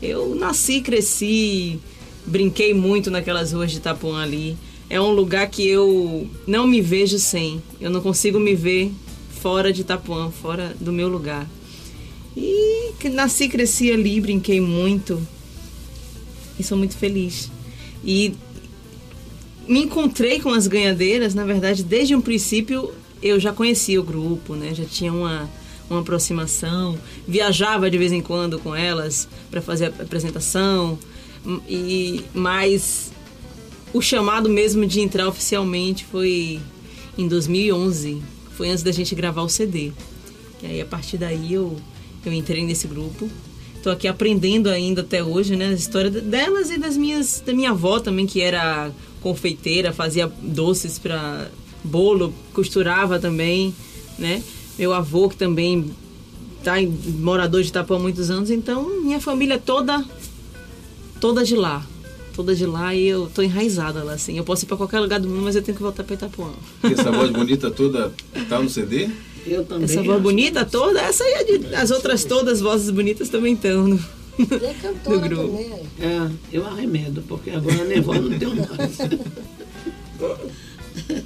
[0.00, 1.78] Eu nasci, cresci,
[2.24, 4.56] brinquei muito naquelas ruas de Itapuã ali.
[4.88, 7.62] É um lugar que eu não me vejo sem.
[7.80, 8.90] Eu não consigo me ver
[9.28, 11.46] fora de Itapuã, fora do meu lugar.
[12.40, 15.20] E nasci, cresci ali, brinquei muito.
[16.56, 17.50] E sou muito feliz.
[18.04, 18.32] E
[19.66, 24.54] me encontrei com as ganhadeiras, na verdade, desde um princípio eu já conhecia o grupo,
[24.54, 24.72] né?
[24.72, 25.50] Já tinha uma,
[25.90, 30.96] uma aproximação, viajava de vez em quando com elas para fazer a apresentação,
[31.68, 33.10] e mas
[33.92, 36.60] o chamado mesmo de entrar oficialmente foi
[37.16, 38.22] em 2011,
[38.56, 39.90] foi antes da gente gravar o CD.
[40.62, 41.76] E aí a partir daí eu
[42.28, 43.28] eu entrei nesse grupo.
[43.76, 47.52] Estou aqui aprendendo ainda até hoje, né, a história de- delas e das minhas da
[47.52, 51.48] minha avó também que era confeiteira, fazia doces para
[51.84, 53.74] bolo, costurava também,
[54.18, 54.42] né?
[54.78, 55.90] Meu avô que também
[56.62, 56.86] tá em-
[57.20, 60.04] morador de Itapuã há muitos anos, então minha família toda
[61.20, 61.84] toda de lá.
[62.34, 64.36] Toda de lá e eu tô enraizada lá, assim.
[64.38, 66.50] Eu posso ir para qualquer lugar do mundo, mas eu tenho que voltar para Itapuã.
[66.84, 68.12] E essa voz bonita toda
[68.48, 69.08] tá no CD?
[69.46, 69.84] Eu também.
[69.84, 73.88] Essa voz bonita toda, essa aí é de, as outras todas vozes bonitas também estão
[73.88, 73.96] no,
[74.38, 75.48] É cantora no grupo.
[75.48, 75.72] também.
[76.00, 76.06] é.
[76.06, 78.98] É, eu arremedo, porque agora nem voz não tenho mais.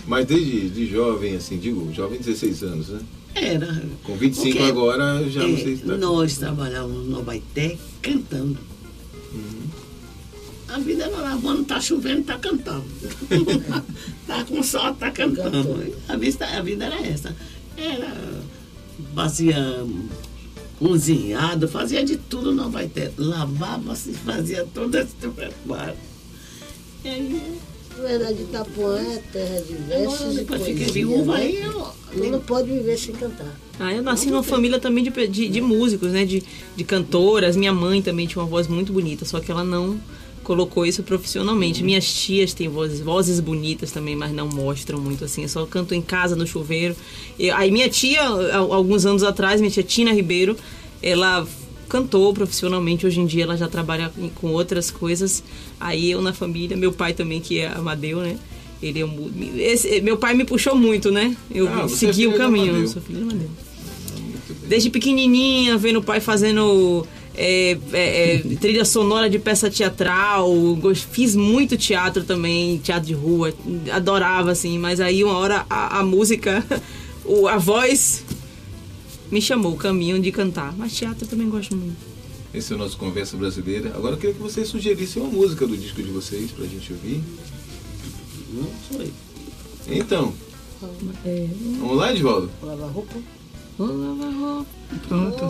[0.06, 3.00] Mas desde de jovem, assim, digo, jovem 16 anos, né?
[3.34, 3.82] Era.
[4.04, 5.96] Com 25 Porque, agora, já não é, sei se tá...
[5.96, 8.58] Nós trabalhávamos no Baité cantando.
[9.32, 9.62] Uhum.
[10.68, 12.84] A vida era lavando, tá chovendo, tá cantando.
[14.26, 15.94] tá com sol, tá cantando.
[16.08, 17.34] A, vista, a vida era essa.
[17.76, 18.14] Era.
[19.14, 19.84] Fazia
[20.78, 23.10] cozinhado, fazia de tudo no Baité.
[23.16, 25.94] Lavava-se, fazia todo esse preparo.
[27.04, 27.42] E aí,
[27.96, 31.40] Na verdade, Itapuã é terra de Agora, e depois fiquei viúva, né?
[31.44, 33.54] aí eu- Tu não pode viver sem cantar.
[33.78, 36.24] Ah, eu nasci numa família também de, de, de músicos, né?
[36.24, 36.42] De,
[36.76, 37.54] de cantoras.
[37.56, 40.00] Minha mãe também tinha uma voz muito bonita, só que ela não
[40.42, 41.82] colocou isso profissionalmente.
[41.82, 45.42] Minhas tias têm vozes, vozes bonitas também, mas não mostram muito assim.
[45.42, 46.94] Eu só canto em casa, no chuveiro.
[47.38, 50.56] E, aí minha tia, alguns anos atrás, minha tia Tina Ribeiro,
[51.02, 51.46] ela
[51.88, 53.06] cantou profissionalmente.
[53.06, 55.42] Hoje em dia ela já trabalha com outras coisas.
[55.78, 58.36] Aí eu na família, meu pai também, que é Amadeu, né?
[58.82, 61.36] Ele é um, esse- meu pai me puxou muito, né?
[61.54, 62.64] Eu Ah, é segui filha o caminho.
[62.70, 62.82] Amadeu.
[62.82, 63.50] Eu sou filha de Amadeu.
[64.66, 70.50] Desde pequenininha, vendo o pai fazendo é, é, é, trilha sonora de peça teatral,
[71.10, 73.52] fiz muito teatro também, teatro de rua,
[73.90, 76.64] adorava assim, mas aí uma hora a, a música,
[77.24, 78.24] o, a voz
[79.30, 82.12] me chamou o caminho de cantar, mas teatro eu também gosto muito.
[82.52, 83.92] Esse é o nosso Conversa Brasileira.
[83.96, 87.22] Agora eu queria que vocês sugerissem uma música do disco de vocês pra gente ouvir.
[88.52, 89.10] não foi.
[89.88, 90.34] Então,
[91.24, 92.50] É, vamos lá, Edvaldo?
[92.62, 93.14] Lavar roupa.
[93.78, 94.82] Vou lavar roupa.
[95.08, 95.44] Pronto.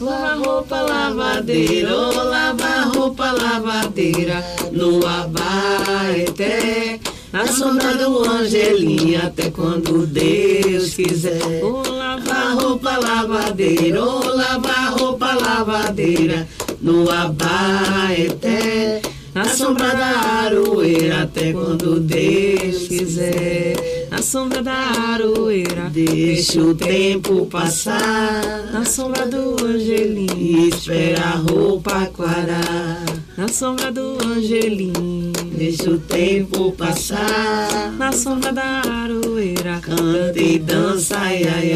[0.00, 7.00] Lava roupa, lavadeira, ô lava roupa, lavadeira, no abaeté,
[7.32, 11.60] na sombra do Angelim, até quando Deus quiser.
[11.60, 16.48] Vou lavar Lava roupa, lavadeira, ô lava roupa, lavadeira,
[16.80, 19.02] no abaeté,
[19.34, 24.01] na sombra da aroeira, até quando Deus quiser.
[24.22, 24.72] Na sombra da
[25.14, 28.70] aroeira, Deixa o tempo passar.
[28.72, 33.02] na sombra do angelim, Espera a roupa quarar.
[33.36, 37.92] na sombra do angelim, Deixa o tempo passar.
[37.98, 41.74] na sombra da aroeira, Canta e dança, ai, ai,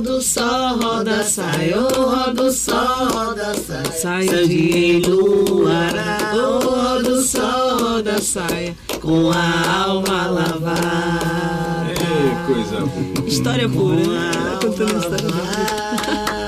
[0.00, 3.92] o sol, roda, sai, o sol, roda, sai.
[3.92, 6.32] sai de enluará.
[6.32, 11.90] Roda o sol, roda, saia, Com a alma lavada.
[11.90, 13.28] É, coisa boa.
[13.28, 16.40] História pura, Contando história lavada.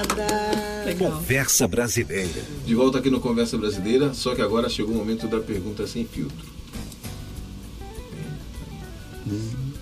[0.99, 2.43] Conversa Brasileira.
[2.65, 6.05] De volta aqui no Conversa Brasileira, só que agora chegou o momento da pergunta sem
[6.05, 6.47] filtro.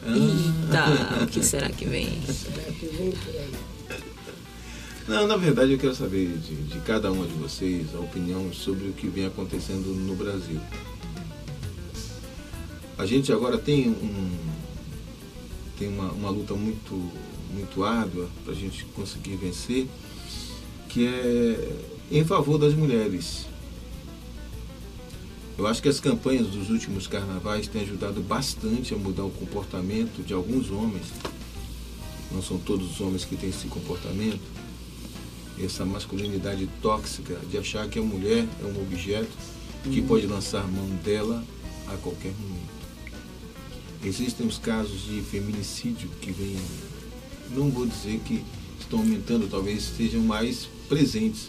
[0.07, 2.23] Eita, o que será que vem?
[5.09, 8.89] Não, na verdade eu quero saber de, de cada uma de vocês a opinião sobre
[8.89, 10.61] o que vem acontecendo no Brasil.
[13.01, 14.31] A gente agora tem um
[15.79, 16.93] tem uma, uma luta muito
[17.51, 19.89] muito árdua para a gente conseguir vencer,
[20.87, 21.79] que é
[22.13, 23.47] em favor das mulheres.
[25.57, 30.23] Eu acho que as campanhas dos últimos carnavais têm ajudado bastante a mudar o comportamento
[30.23, 31.07] de alguns homens.
[32.31, 34.43] Não são todos os homens que têm esse comportamento.
[35.59, 39.33] Essa masculinidade tóxica de achar que a mulher é um objeto
[39.85, 40.07] que Uhum.
[40.07, 41.43] pode lançar mão dela
[41.89, 42.80] a qualquer momento.
[44.05, 46.57] Existem os casos de feminicídio que vêm,
[47.55, 48.43] não vou dizer que
[48.81, 51.49] estão aumentando, talvez estejam mais presentes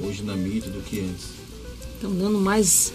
[0.00, 1.26] hoje na mídia do que antes.
[1.94, 2.92] Estão dando mais.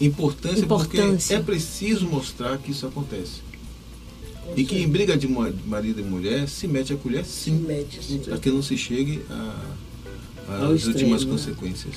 [0.00, 1.06] Importância, Importância.
[1.18, 3.42] porque é preciso mostrar que isso acontece.
[4.56, 8.02] E que em briga de ma- marido e mulher se mete a colher sim, mete,
[8.02, 8.18] sim.
[8.18, 9.66] para que não se chegue a-
[10.48, 11.30] Ao às extremo, últimas né?
[11.30, 11.94] consequências.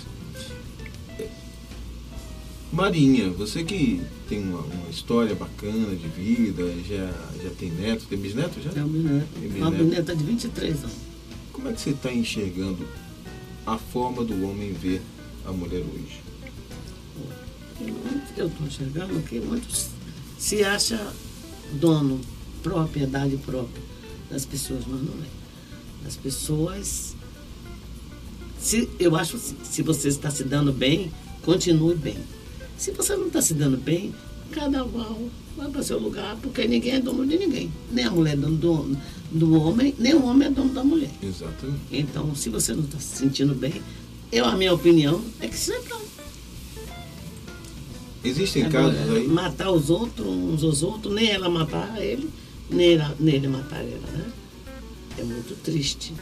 [2.73, 7.05] Marinha, você que tem uma, uma história bacana de vida, já,
[7.43, 8.71] já tem neto, tem bisneto já?
[8.71, 9.27] É um bisneto.
[9.39, 9.83] Tem Uma bisneto.
[9.83, 10.95] bisneta de 23 anos.
[11.51, 12.87] Como é que você está enxergando
[13.63, 15.03] a forma do homem ver
[15.45, 16.19] a mulher hoje?
[18.35, 19.89] Eu estou enxergando que muitos
[20.39, 21.13] se acha
[21.73, 22.19] dono,
[22.63, 23.83] propriedade própria
[24.31, 26.07] das pessoas, mas não é.
[26.07, 27.15] As pessoas.
[28.59, 31.11] Se, eu acho assim, se você está se dando bem,
[31.43, 32.17] continue bem.
[32.77, 34.13] Se você não está se dando bem,
[34.51, 35.19] cada qual
[35.57, 37.71] vai para seu lugar, porque ninguém é dono de ninguém.
[37.91, 38.97] Nem a mulher é dono do,
[39.31, 41.11] do homem, nem o homem é dono da mulher.
[41.21, 41.79] Exatamente.
[41.91, 43.81] Então, se você não está se sentindo bem,
[44.31, 46.01] eu, a minha opinião é que você não.
[48.23, 49.27] Existem Agora, casos aí.
[49.27, 52.29] Matar os outros, uns aos outros, nem ela matar ele,
[52.69, 54.31] nem, ela, nem ele matar ela, né?
[55.17, 56.13] É muito triste.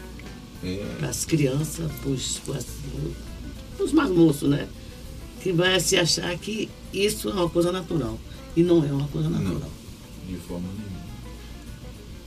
[0.63, 4.67] É, Para as crianças, para os mais moços, né?
[5.41, 8.17] Que vai se achar que isso é uma coisa natural.
[8.55, 9.69] E não é uma coisa natural.
[10.27, 11.01] de forma nenhuma.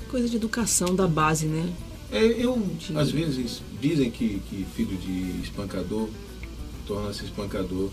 [0.09, 1.73] Coisa de educação da base, né?
[2.11, 2.61] É, eu,
[2.95, 6.09] às vezes, dizem que, que filho de espancador
[6.87, 7.91] torna-se espancador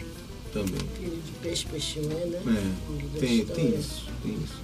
[0.53, 0.79] também.
[0.99, 2.75] Filho de peixe, peixe é, né?
[3.15, 4.61] É, tem, tem isso, tem isso.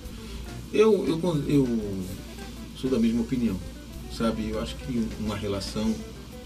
[0.73, 2.03] Eu, eu, eu
[2.79, 3.57] sou da mesma opinião,
[4.15, 4.49] sabe?
[4.49, 5.93] Eu acho que uma relação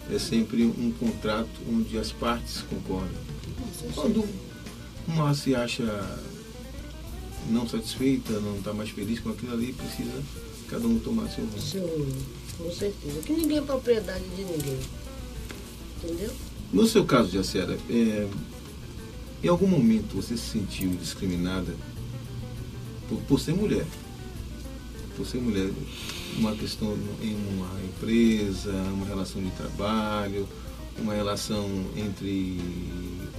[0.10, 3.31] é sempre um contrato onde as partes concordam.
[3.96, 4.28] Quando
[5.08, 5.84] uma se acha
[7.50, 10.22] não satisfeita, não está mais feliz com aquilo ali, precisa
[10.70, 11.60] cada um tomar seu rumo.
[11.60, 12.08] Seu,
[12.58, 13.20] com certeza.
[13.22, 14.80] Que ninguém é propriedade de ninguém.
[16.04, 16.32] Entendeu?
[16.72, 18.28] No seu caso, Jaciara, é,
[19.44, 21.76] em algum momento você se sentiu discriminada
[23.10, 23.86] por, por ser mulher?
[25.18, 25.70] Por ser mulher,
[26.38, 30.48] uma questão em uma empresa, uma relação de trabalho,
[31.00, 31.66] uma relação
[31.96, 32.58] entre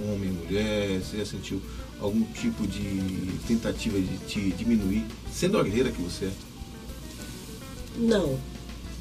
[0.01, 1.61] homem e mulher, você já sentiu
[1.99, 6.31] algum tipo de tentativa de te diminuir, sendo a guerreira que você é?
[7.97, 8.39] Não.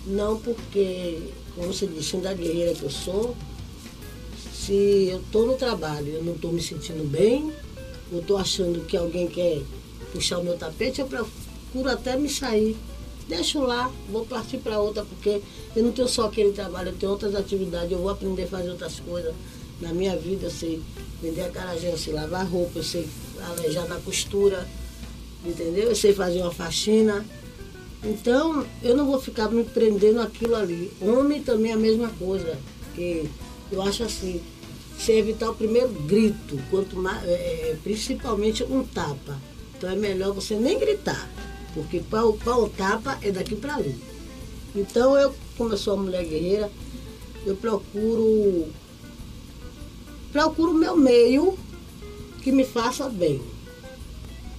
[0.07, 3.37] Não porque, como você disse, sendo a guerreira que eu sou,
[4.53, 7.53] se eu estou no trabalho eu não estou me sentindo bem,
[8.13, 9.63] ou estou achando que alguém quer
[10.13, 12.77] puxar o meu tapete, eu procuro até me sair.
[13.29, 15.41] Deixo lá, vou partir para outra, porque
[15.75, 18.71] eu não tenho só aquele trabalho, eu tenho outras atividades, eu vou aprender a fazer
[18.71, 19.35] outras coisas.
[19.81, 20.81] Na minha vida, eu sei
[21.21, 23.09] vender acarajé, eu sei lavar roupa, eu sei
[23.49, 24.69] alejar na costura,
[25.45, 25.89] entendeu?
[25.89, 27.25] Eu sei fazer uma faxina.
[28.05, 30.93] Então, eu não vou ficar me prendendo aquilo ali.
[31.01, 32.59] Homem também é a mesma coisa.
[32.95, 33.29] Que
[33.71, 34.41] eu acho assim,
[34.99, 39.37] você evitar o primeiro grito, quanto mais, é, principalmente um tapa.
[39.77, 41.29] Então é melhor você nem gritar,
[41.75, 43.97] porque para o, tapa é daqui para ali.
[44.75, 46.71] Então eu, como eu sou uma mulher guerreira,
[47.47, 48.69] eu procuro
[50.33, 51.59] procuro o meu meio
[52.43, 53.41] que me faça bem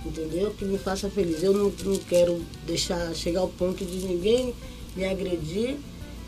[0.06, 0.52] entendeu?
[0.52, 1.44] Que me faça feliz.
[1.44, 4.54] Eu não, não quero deixar chegar ao ponto de ninguém
[4.96, 5.78] me agredir,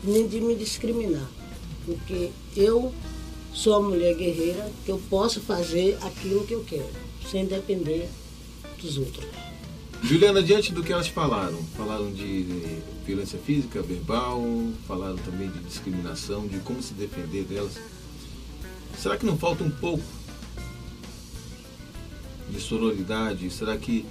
[0.02, 1.28] nem de me discriminar.
[1.84, 2.92] Porque eu
[3.52, 6.88] sou uma mulher guerreira que eu posso fazer aquilo que eu quero,
[7.30, 8.08] sem depender
[8.80, 9.45] dos outros.
[10.02, 12.46] Juliana, diante do que elas falaram, falaram de
[13.04, 14.42] violência física, verbal,
[14.86, 17.72] falaram também de discriminação, de como se defender delas.
[18.96, 20.04] Será que não falta um pouco
[22.50, 23.50] de sororidade?
[23.50, 24.06] Será que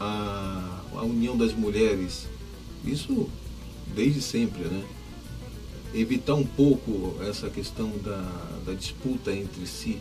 [0.00, 2.26] a, a união das mulheres,
[2.84, 3.28] isso
[3.94, 4.84] desde sempre, né?
[5.94, 9.98] evitar um pouco essa questão da, da disputa entre si,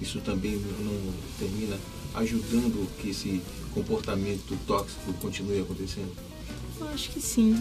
[0.00, 1.76] isso também não termina
[2.14, 3.40] ajudando que esse
[3.74, 6.10] comportamento tóxico continue acontecendo?
[6.80, 7.60] Eu acho que sim.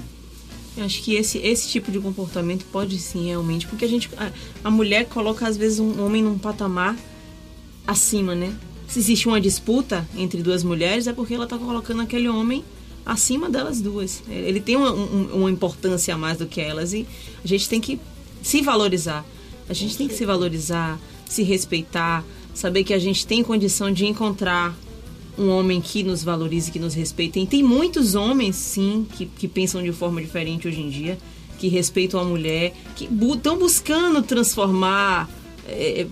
[0.77, 3.67] Eu acho que esse, esse tipo de comportamento pode sim, realmente.
[3.67, 4.09] Porque a gente.
[4.17, 4.31] A,
[4.63, 6.95] a mulher coloca, às vezes, um homem num patamar
[7.85, 8.55] acima, né?
[8.87, 12.63] Se existe uma disputa entre duas mulheres, é porque ela está colocando aquele homem
[13.05, 14.23] acima delas duas.
[14.27, 17.05] Ele tem uma, um- uma importância a mais do que elas e
[17.43, 17.99] a gente tem que
[18.41, 19.25] se valorizar.
[19.67, 22.23] A gente tem que se valorizar, se respeitar,
[22.53, 24.75] saber que a gente tem condição de encontrar
[25.37, 27.39] um homem que nos valorize, que nos respeite.
[27.39, 31.17] E tem muitos homens, sim, que, que pensam de forma diferente hoje em dia,
[31.57, 35.29] que respeitam a mulher, que estão buscando transformar
[35.67, 36.05] é,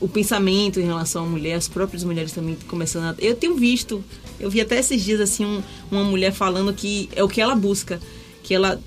[0.00, 3.14] o pensamento em relação à mulher, as próprias mulheres também começando a...
[3.18, 4.04] Eu tenho visto,
[4.38, 7.54] eu vi até esses dias, assim, um- uma mulher falando que é o que ela
[7.56, 8.00] busca,
[8.42, 8.80] que ela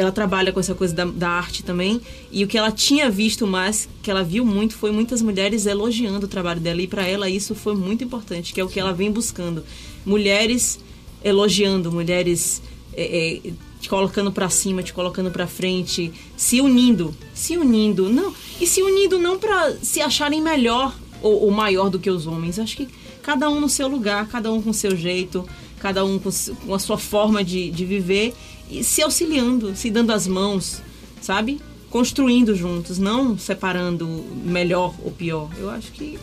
[0.00, 2.00] ela trabalha com essa coisa da, da arte também.
[2.32, 6.24] E o que ela tinha visto mais que ela viu muito foi muitas mulheres elogiando
[6.24, 6.80] o trabalho dela.
[6.80, 9.62] E para ela isso foi muito importante que é o que ela vem buscando.
[10.04, 10.80] Mulheres
[11.22, 12.62] elogiando mulheres
[12.94, 18.08] é, é, te colocando para cima te colocando para frente se unindo se unindo.
[18.08, 22.26] Não e se unindo não para se acharem melhor ou, ou maior do que os
[22.26, 22.58] homens.
[22.58, 22.88] Acho que
[23.20, 25.46] cada um no seu lugar cada um com o seu jeito
[25.78, 28.34] cada um com, a sua forma de, de viver
[28.82, 30.80] se auxiliando, se dando as mãos,
[31.20, 31.60] sabe?
[31.90, 34.06] Construindo juntos, não separando
[34.44, 35.50] melhor ou pior.
[35.58, 36.18] Eu acho que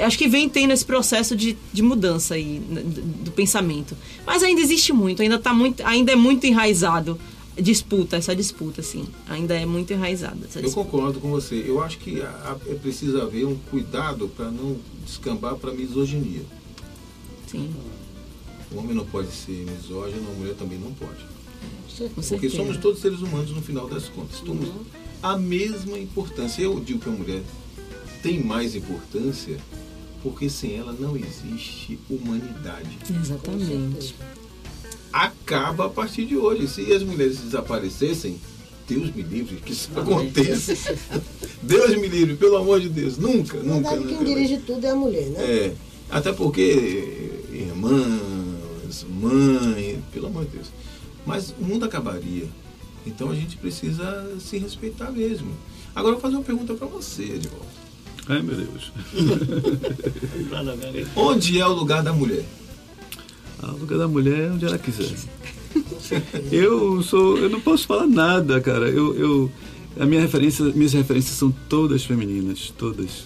[0.00, 3.94] acho que vem tendo esse processo de, de mudança aí n- do, do pensamento.
[4.24, 7.18] Mas ainda existe muito, ainda tá muito, ainda é muito enraizado
[7.60, 10.88] disputa, essa disputa assim, ainda é muito enraizada essa Eu disputa.
[10.90, 11.62] concordo com você.
[11.66, 16.40] Eu acho que a- é preciso haver um cuidado para não descambar para misoginia.
[17.46, 17.70] Sim.
[18.70, 21.20] O homem não pode ser misógino, a mulher também não pode.
[21.98, 22.56] Com Porque certeza.
[22.56, 24.40] somos todos seres humanos no final das contas.
[24.40, 24.68] Temos
[25.22, 26.62] a mesma importância.
[26.62, 27.42] Eu digo que a mulher
[28.22, 29.56] tem mais importância
[30.22, 32.96] porque sem ela não existe humanidade.
[33.20, 34.14] Exatamente.
[35.12, 36.68] Acaba a partir de hoje.
[36.68, 38.38] Se as mulheres desaparecessem,
[38.88, 40.74] Deus me livre que isso aconteça.
[41.62, 43.18] Deus me livre, pelo amor de Deus.
[43.18, 43.90] Nunca, Na nunca.
[43.90, 44.24] verdade, quem nunca.
[44.24, 45.42] dirige tudo é a mulher, né?
[45.44, 45.74] É,
[46.10, 50.66] até porque irmãs, mãe, pelo amor de Deus.
[51.26, 52.48] Mas o mundo acabaria.
[53.06, 55.52] Então a gente precisa se respeitar mesmo.
[55.94, 57.66] Agora eu vou fazer uma pergunta para você, Edvaldo.
[58.28, 58.92] Ai, meu Deus.
[61.16, 62.44] Onde é o lugar da mulher?
[63.60, 65.12] Ah, o lugar da mulher é onde ela quiser.
[66.50, 68.88] Eu sou, eu não posso falar nada, cara.
[68.88, 69.52] Eu, eu
[69.98, 73.24] a minha referência, minhas referências são todas femininas, todas.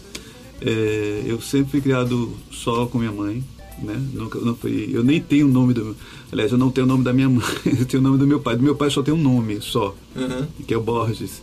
[0.61, 3.45] É, eu sempre fui criado só com minha mãe,
[3.83, 4.01] né?
[4.15, 5.97] Nunca, não fui, eu nem tenho o nome do,
[6.33, 7.45] aliás, eu não tenho o nome da minha mãe,
[7.79, 8.57] eu tenho o nome do meu pai.
[8.57, 10.47] Do meu pai só tem um nome só, Uhum.
[10.67, 11.43] que é o Borges.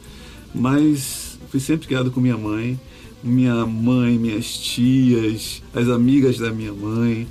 [0.53, 2.79] Mas fui sempre criado com minha mãe,
[3.23, 7.27] minha mãe, minhas tias, as amigas da minha mãe.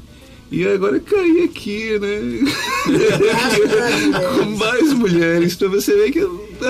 [0.51, 2.53] E agora caí aqui, né?
[4.39, 6.21] com mais mulheres, pra você ver que,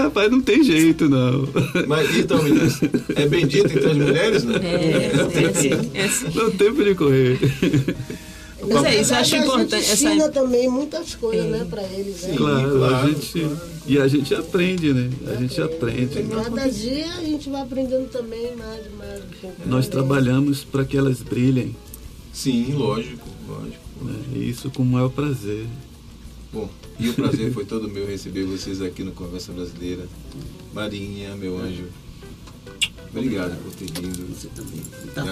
[0.00, 1.48] rapaz, não tem jeito, não.
[1.86, 2.80] Mas então, meninas,
[3.14, 4.60] é bendito entre as mulheres, né?
[4.62, 5.12] É,
[5.42, 6.26] é assim, é assim.
[6.34, 7.38] Não tem tempo de correr.
[8.68, 11.82] Mas é isso, eu acho A gente importante essa ensina também muitas coisas, né, pra
[11.82, 12.22] eles.
[12.22, 12.34] Né?
[12.36, 13.48] claro, claro, a gente.
[13.86, 15.10] E a gente aprende, né?
[15.26, 16.22] A gente aprende.
[16.22, 19.56] Cada dia a gente vai aprendendo também mais, mais um pouco.
[19.66, 21.74] Nós trabalhamos para que elas brilhem.
[22.32, 23.82] Sim, lógico, lógico.
[24.00, 24.14] né?
[24.34, 25.66] E isso com o maior prazer.
[26.52, 26.68] Bom,
[27.00, 30.06] e o prazer foi todo meu receber vocês aqui no Conversa Brasileira.
[30.74, 31.84] Marinha, meu anjo.
[33.10, 34.34] Obrigado por ter vindo.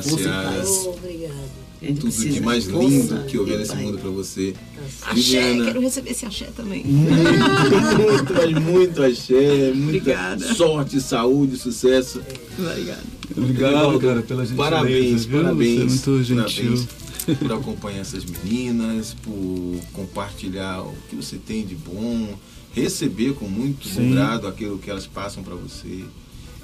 [0.02, 0.50] Força e Seara.
[0.50, 0.68] paz.
[0.68, 1.50] Oh, obrigado.
[1.82, 4.54] Gente Tudo de mais lindo que houver e nesse mundo para você.
[5.02, 5.64] Axé, Viviana.
[5.64, 6.84] quero receber esse axé também.
[6.84, 10.54] muito, mas muito axé, muita Obrigada.
[10.54, 12.20] sorte, saúde, sucesso.
[12.58, 13.02] Obrigado.
[13.36, 14.70] Obrigado, cara, pela gentileza.
[14.70, 15.42] Parabéns, viu?
[15.42, 15.92] parabéns.
[15.92, 16.64] Você é muito gentil.
[16.64, 16.99] Parabéns
[17.38, 22.36] por acompanhar essas meninas, por compartilhar o que você tem de bom,
[22.74, 24.12] receber com muito Sim.
[24.12, 26.04] grado aquilo que elas passam para você.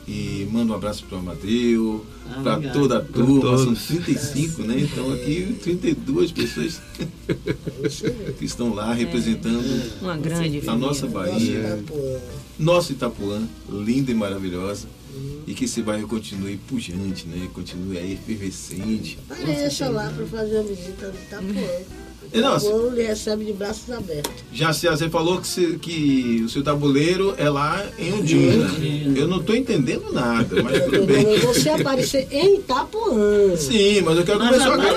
[0.08, 4.76] E manda um abraço para o Amadeu, Ah, para toda a turma, são 35, né?
[4.78, 6.80] Então aqui 32 pessoas
[8.38, 9.64] que estão lá representando
[10.00, 10.86] Uma grande a família.
[10.86, 11.84] nossa Bahia,
[12.56, 14.86] nosso Itapuã, linda e maravilhosa.
[15.46, 17.48] E que esse bairro continue pujante, né?
[17.52, 19.18] Continue aí efervescente.
[19.28, 22.05] Apareça lá para fazer uma visita no Itapuã.
[22.32, 24.32] E, não, O povo lhe recebe de braços abertos.
[24.52, 28.70] Já se- você falou que, se- que o seu tabuleiro é lá em Undina.
[29.16, 31.38] Eu não estou entendendo nada, mas tudo bem.
[31.38, 33.56] Você aparecer em Itapuã.
[33.56, 34.90] Sim, mas eu quero Mas comer não, né?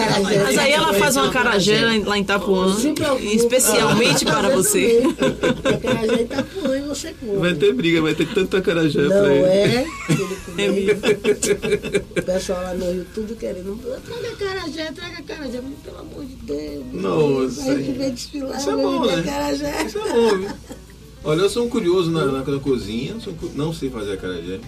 [0.00, 0.42] acarajé.
[0.44, 2.76] Mas aí ela faz uma carajé lá- lá em Itapuã,
[3.22, 5.02] especialmente para você.
[5.64, 7.38] Acarajé em Itapuã e você come.
[7.38, 9.44] Vai ter briga, vai ter tanta acarajé Não pra ele.
[9.46, 9.86] é?
[10.14, 10.94] Ele comeu.
[12.16, 13.78] O pessoal lá no Rio tudo querendo.
[14.04, 15.60] Traga acarajé, traga acarajé.
[15.62, 16.84] Mas, Pelo amor de Deus.
[16.92, 18.58] Nossa, A gente vem desfilar.
[18.58, 19.14] Isso é bom, né?
[19.20, 19.84] acarajé.
[19.86, 20.50] Isso é bom, viu?
[21.24, 24.60] Olha, eu sou um curioso na, na, na cozinha, sou um não sei fazer acarajé.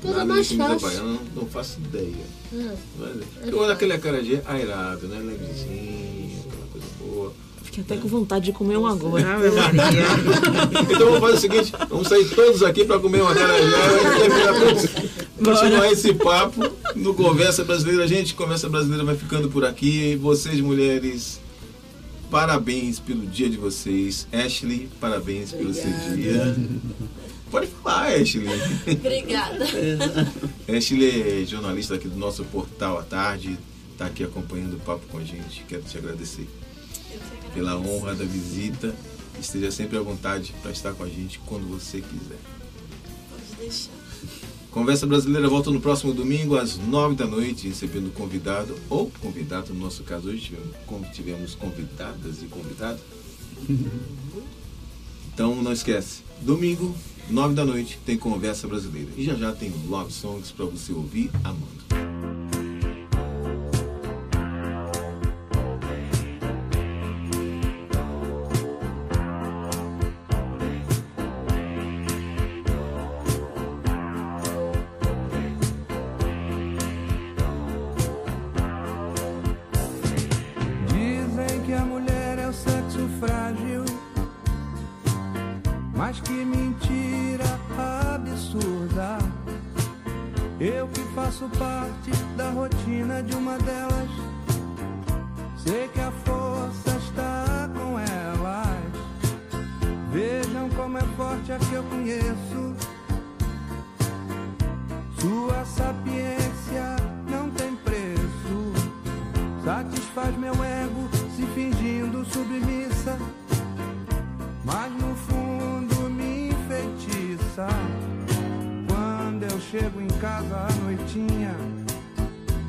[0.00, 0.98] Coisa Nada mais de comida fácil.
[0.98, 2.14] baiana, não, não faço ideia.
[2.54, 5.18] Ah, Mas, eu gosto daquele acarajé airado, né?
[5.18, 7.32] Levezinho, aquela coisa boa.
[7.64, 9.24] Fiquei até com vontade de comer um agora.
[9.38, 10.04] Maria.
[10.94, 13.64] Então vamos fazer o seguinte, vamos sair todos aqui para comer uma acarajé
[15.04, 15.07] e.
[15.42, 16.60] Continuar esse papo
[16.96, 18.08] no Conversa Brasileira.
[18.08, 20.16] Gente, Conversa Brasileira vai ficando por aqui.
[20.16, 21.40] Vocês, mulheres,
[22.30, 24.26] parabéns pelo dia de vocês.
[24.32, 26.56] Ashley, parabéns pelo seu dia.
[27.50, 28.48] Pode falar, Ashley.
[28.90, 29.64] Obrigada.
[30.68, 33.56] Ashley é jornalista aqui do nosso portal à tarde,
[33.92, 35.64] está aqui acompanhando o papo com a gente.
[35.68, 36.48] Quero te agradecer
[37.54, 38.94] pela honra da visita.
[39.40, 42.38] Esteja sempre à vontade para estar com a gente quando você quiser.
[43.30, 43.97] Pode deixar.
[44.78, 49.80] Conversa Brasileira volta no próximo domingo às nove da noite, recebendo convidado ou convidado, no
[49.80, 53.00] nosso caso hoje tivemos, tivemos convidadas e convidado.
[55.34, 56.96] Então não esquece, domingo,
[57.30, 59.08] nove da noite, tem Conversa Brasileira.
[59.16, 62.07] E já já tem Love Songs para você ouvir amando.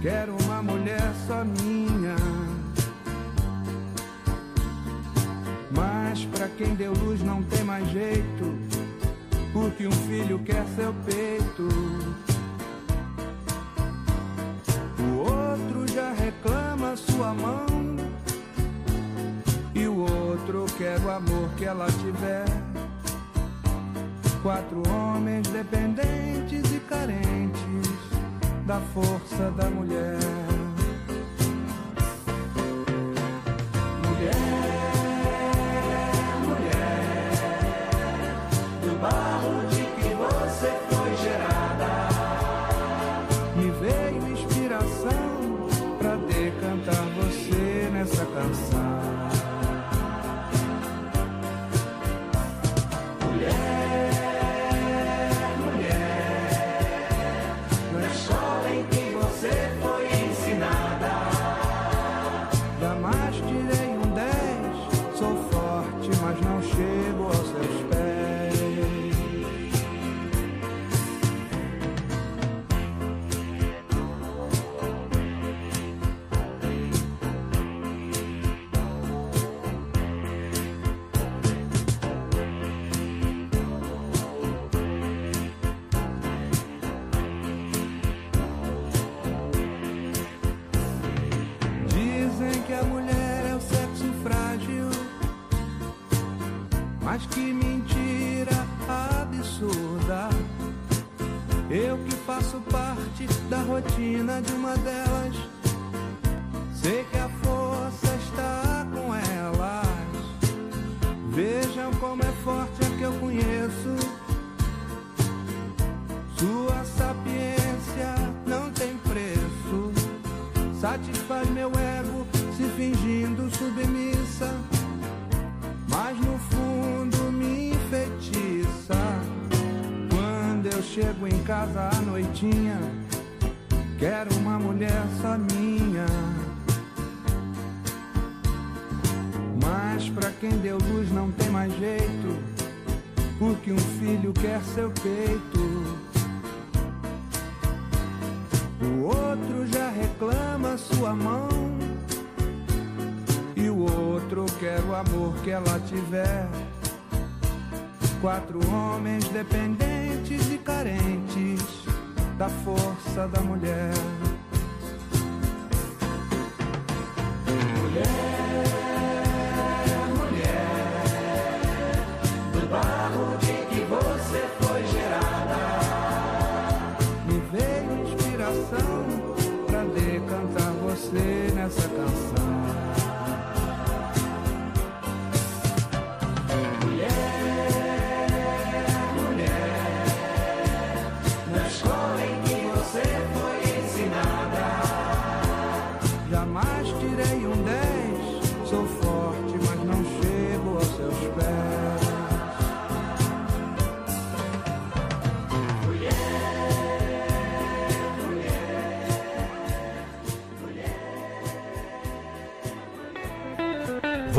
[0.01, 2.15] Quero uma mulher só minha.
[5.71, 8.57] Mas pra quem deu luz não tem mais jeito,
[9.53, 11.69] porque um filho quer seu peito.
[14.99, 17.65] O outro já reclama sua mão.
[19.75, 22.45] E o outro quer o amor que ela tiver.
[24.41, 28.18] Quatro homens dependentes e carentes
[28.69, 30.48] da força da mulher.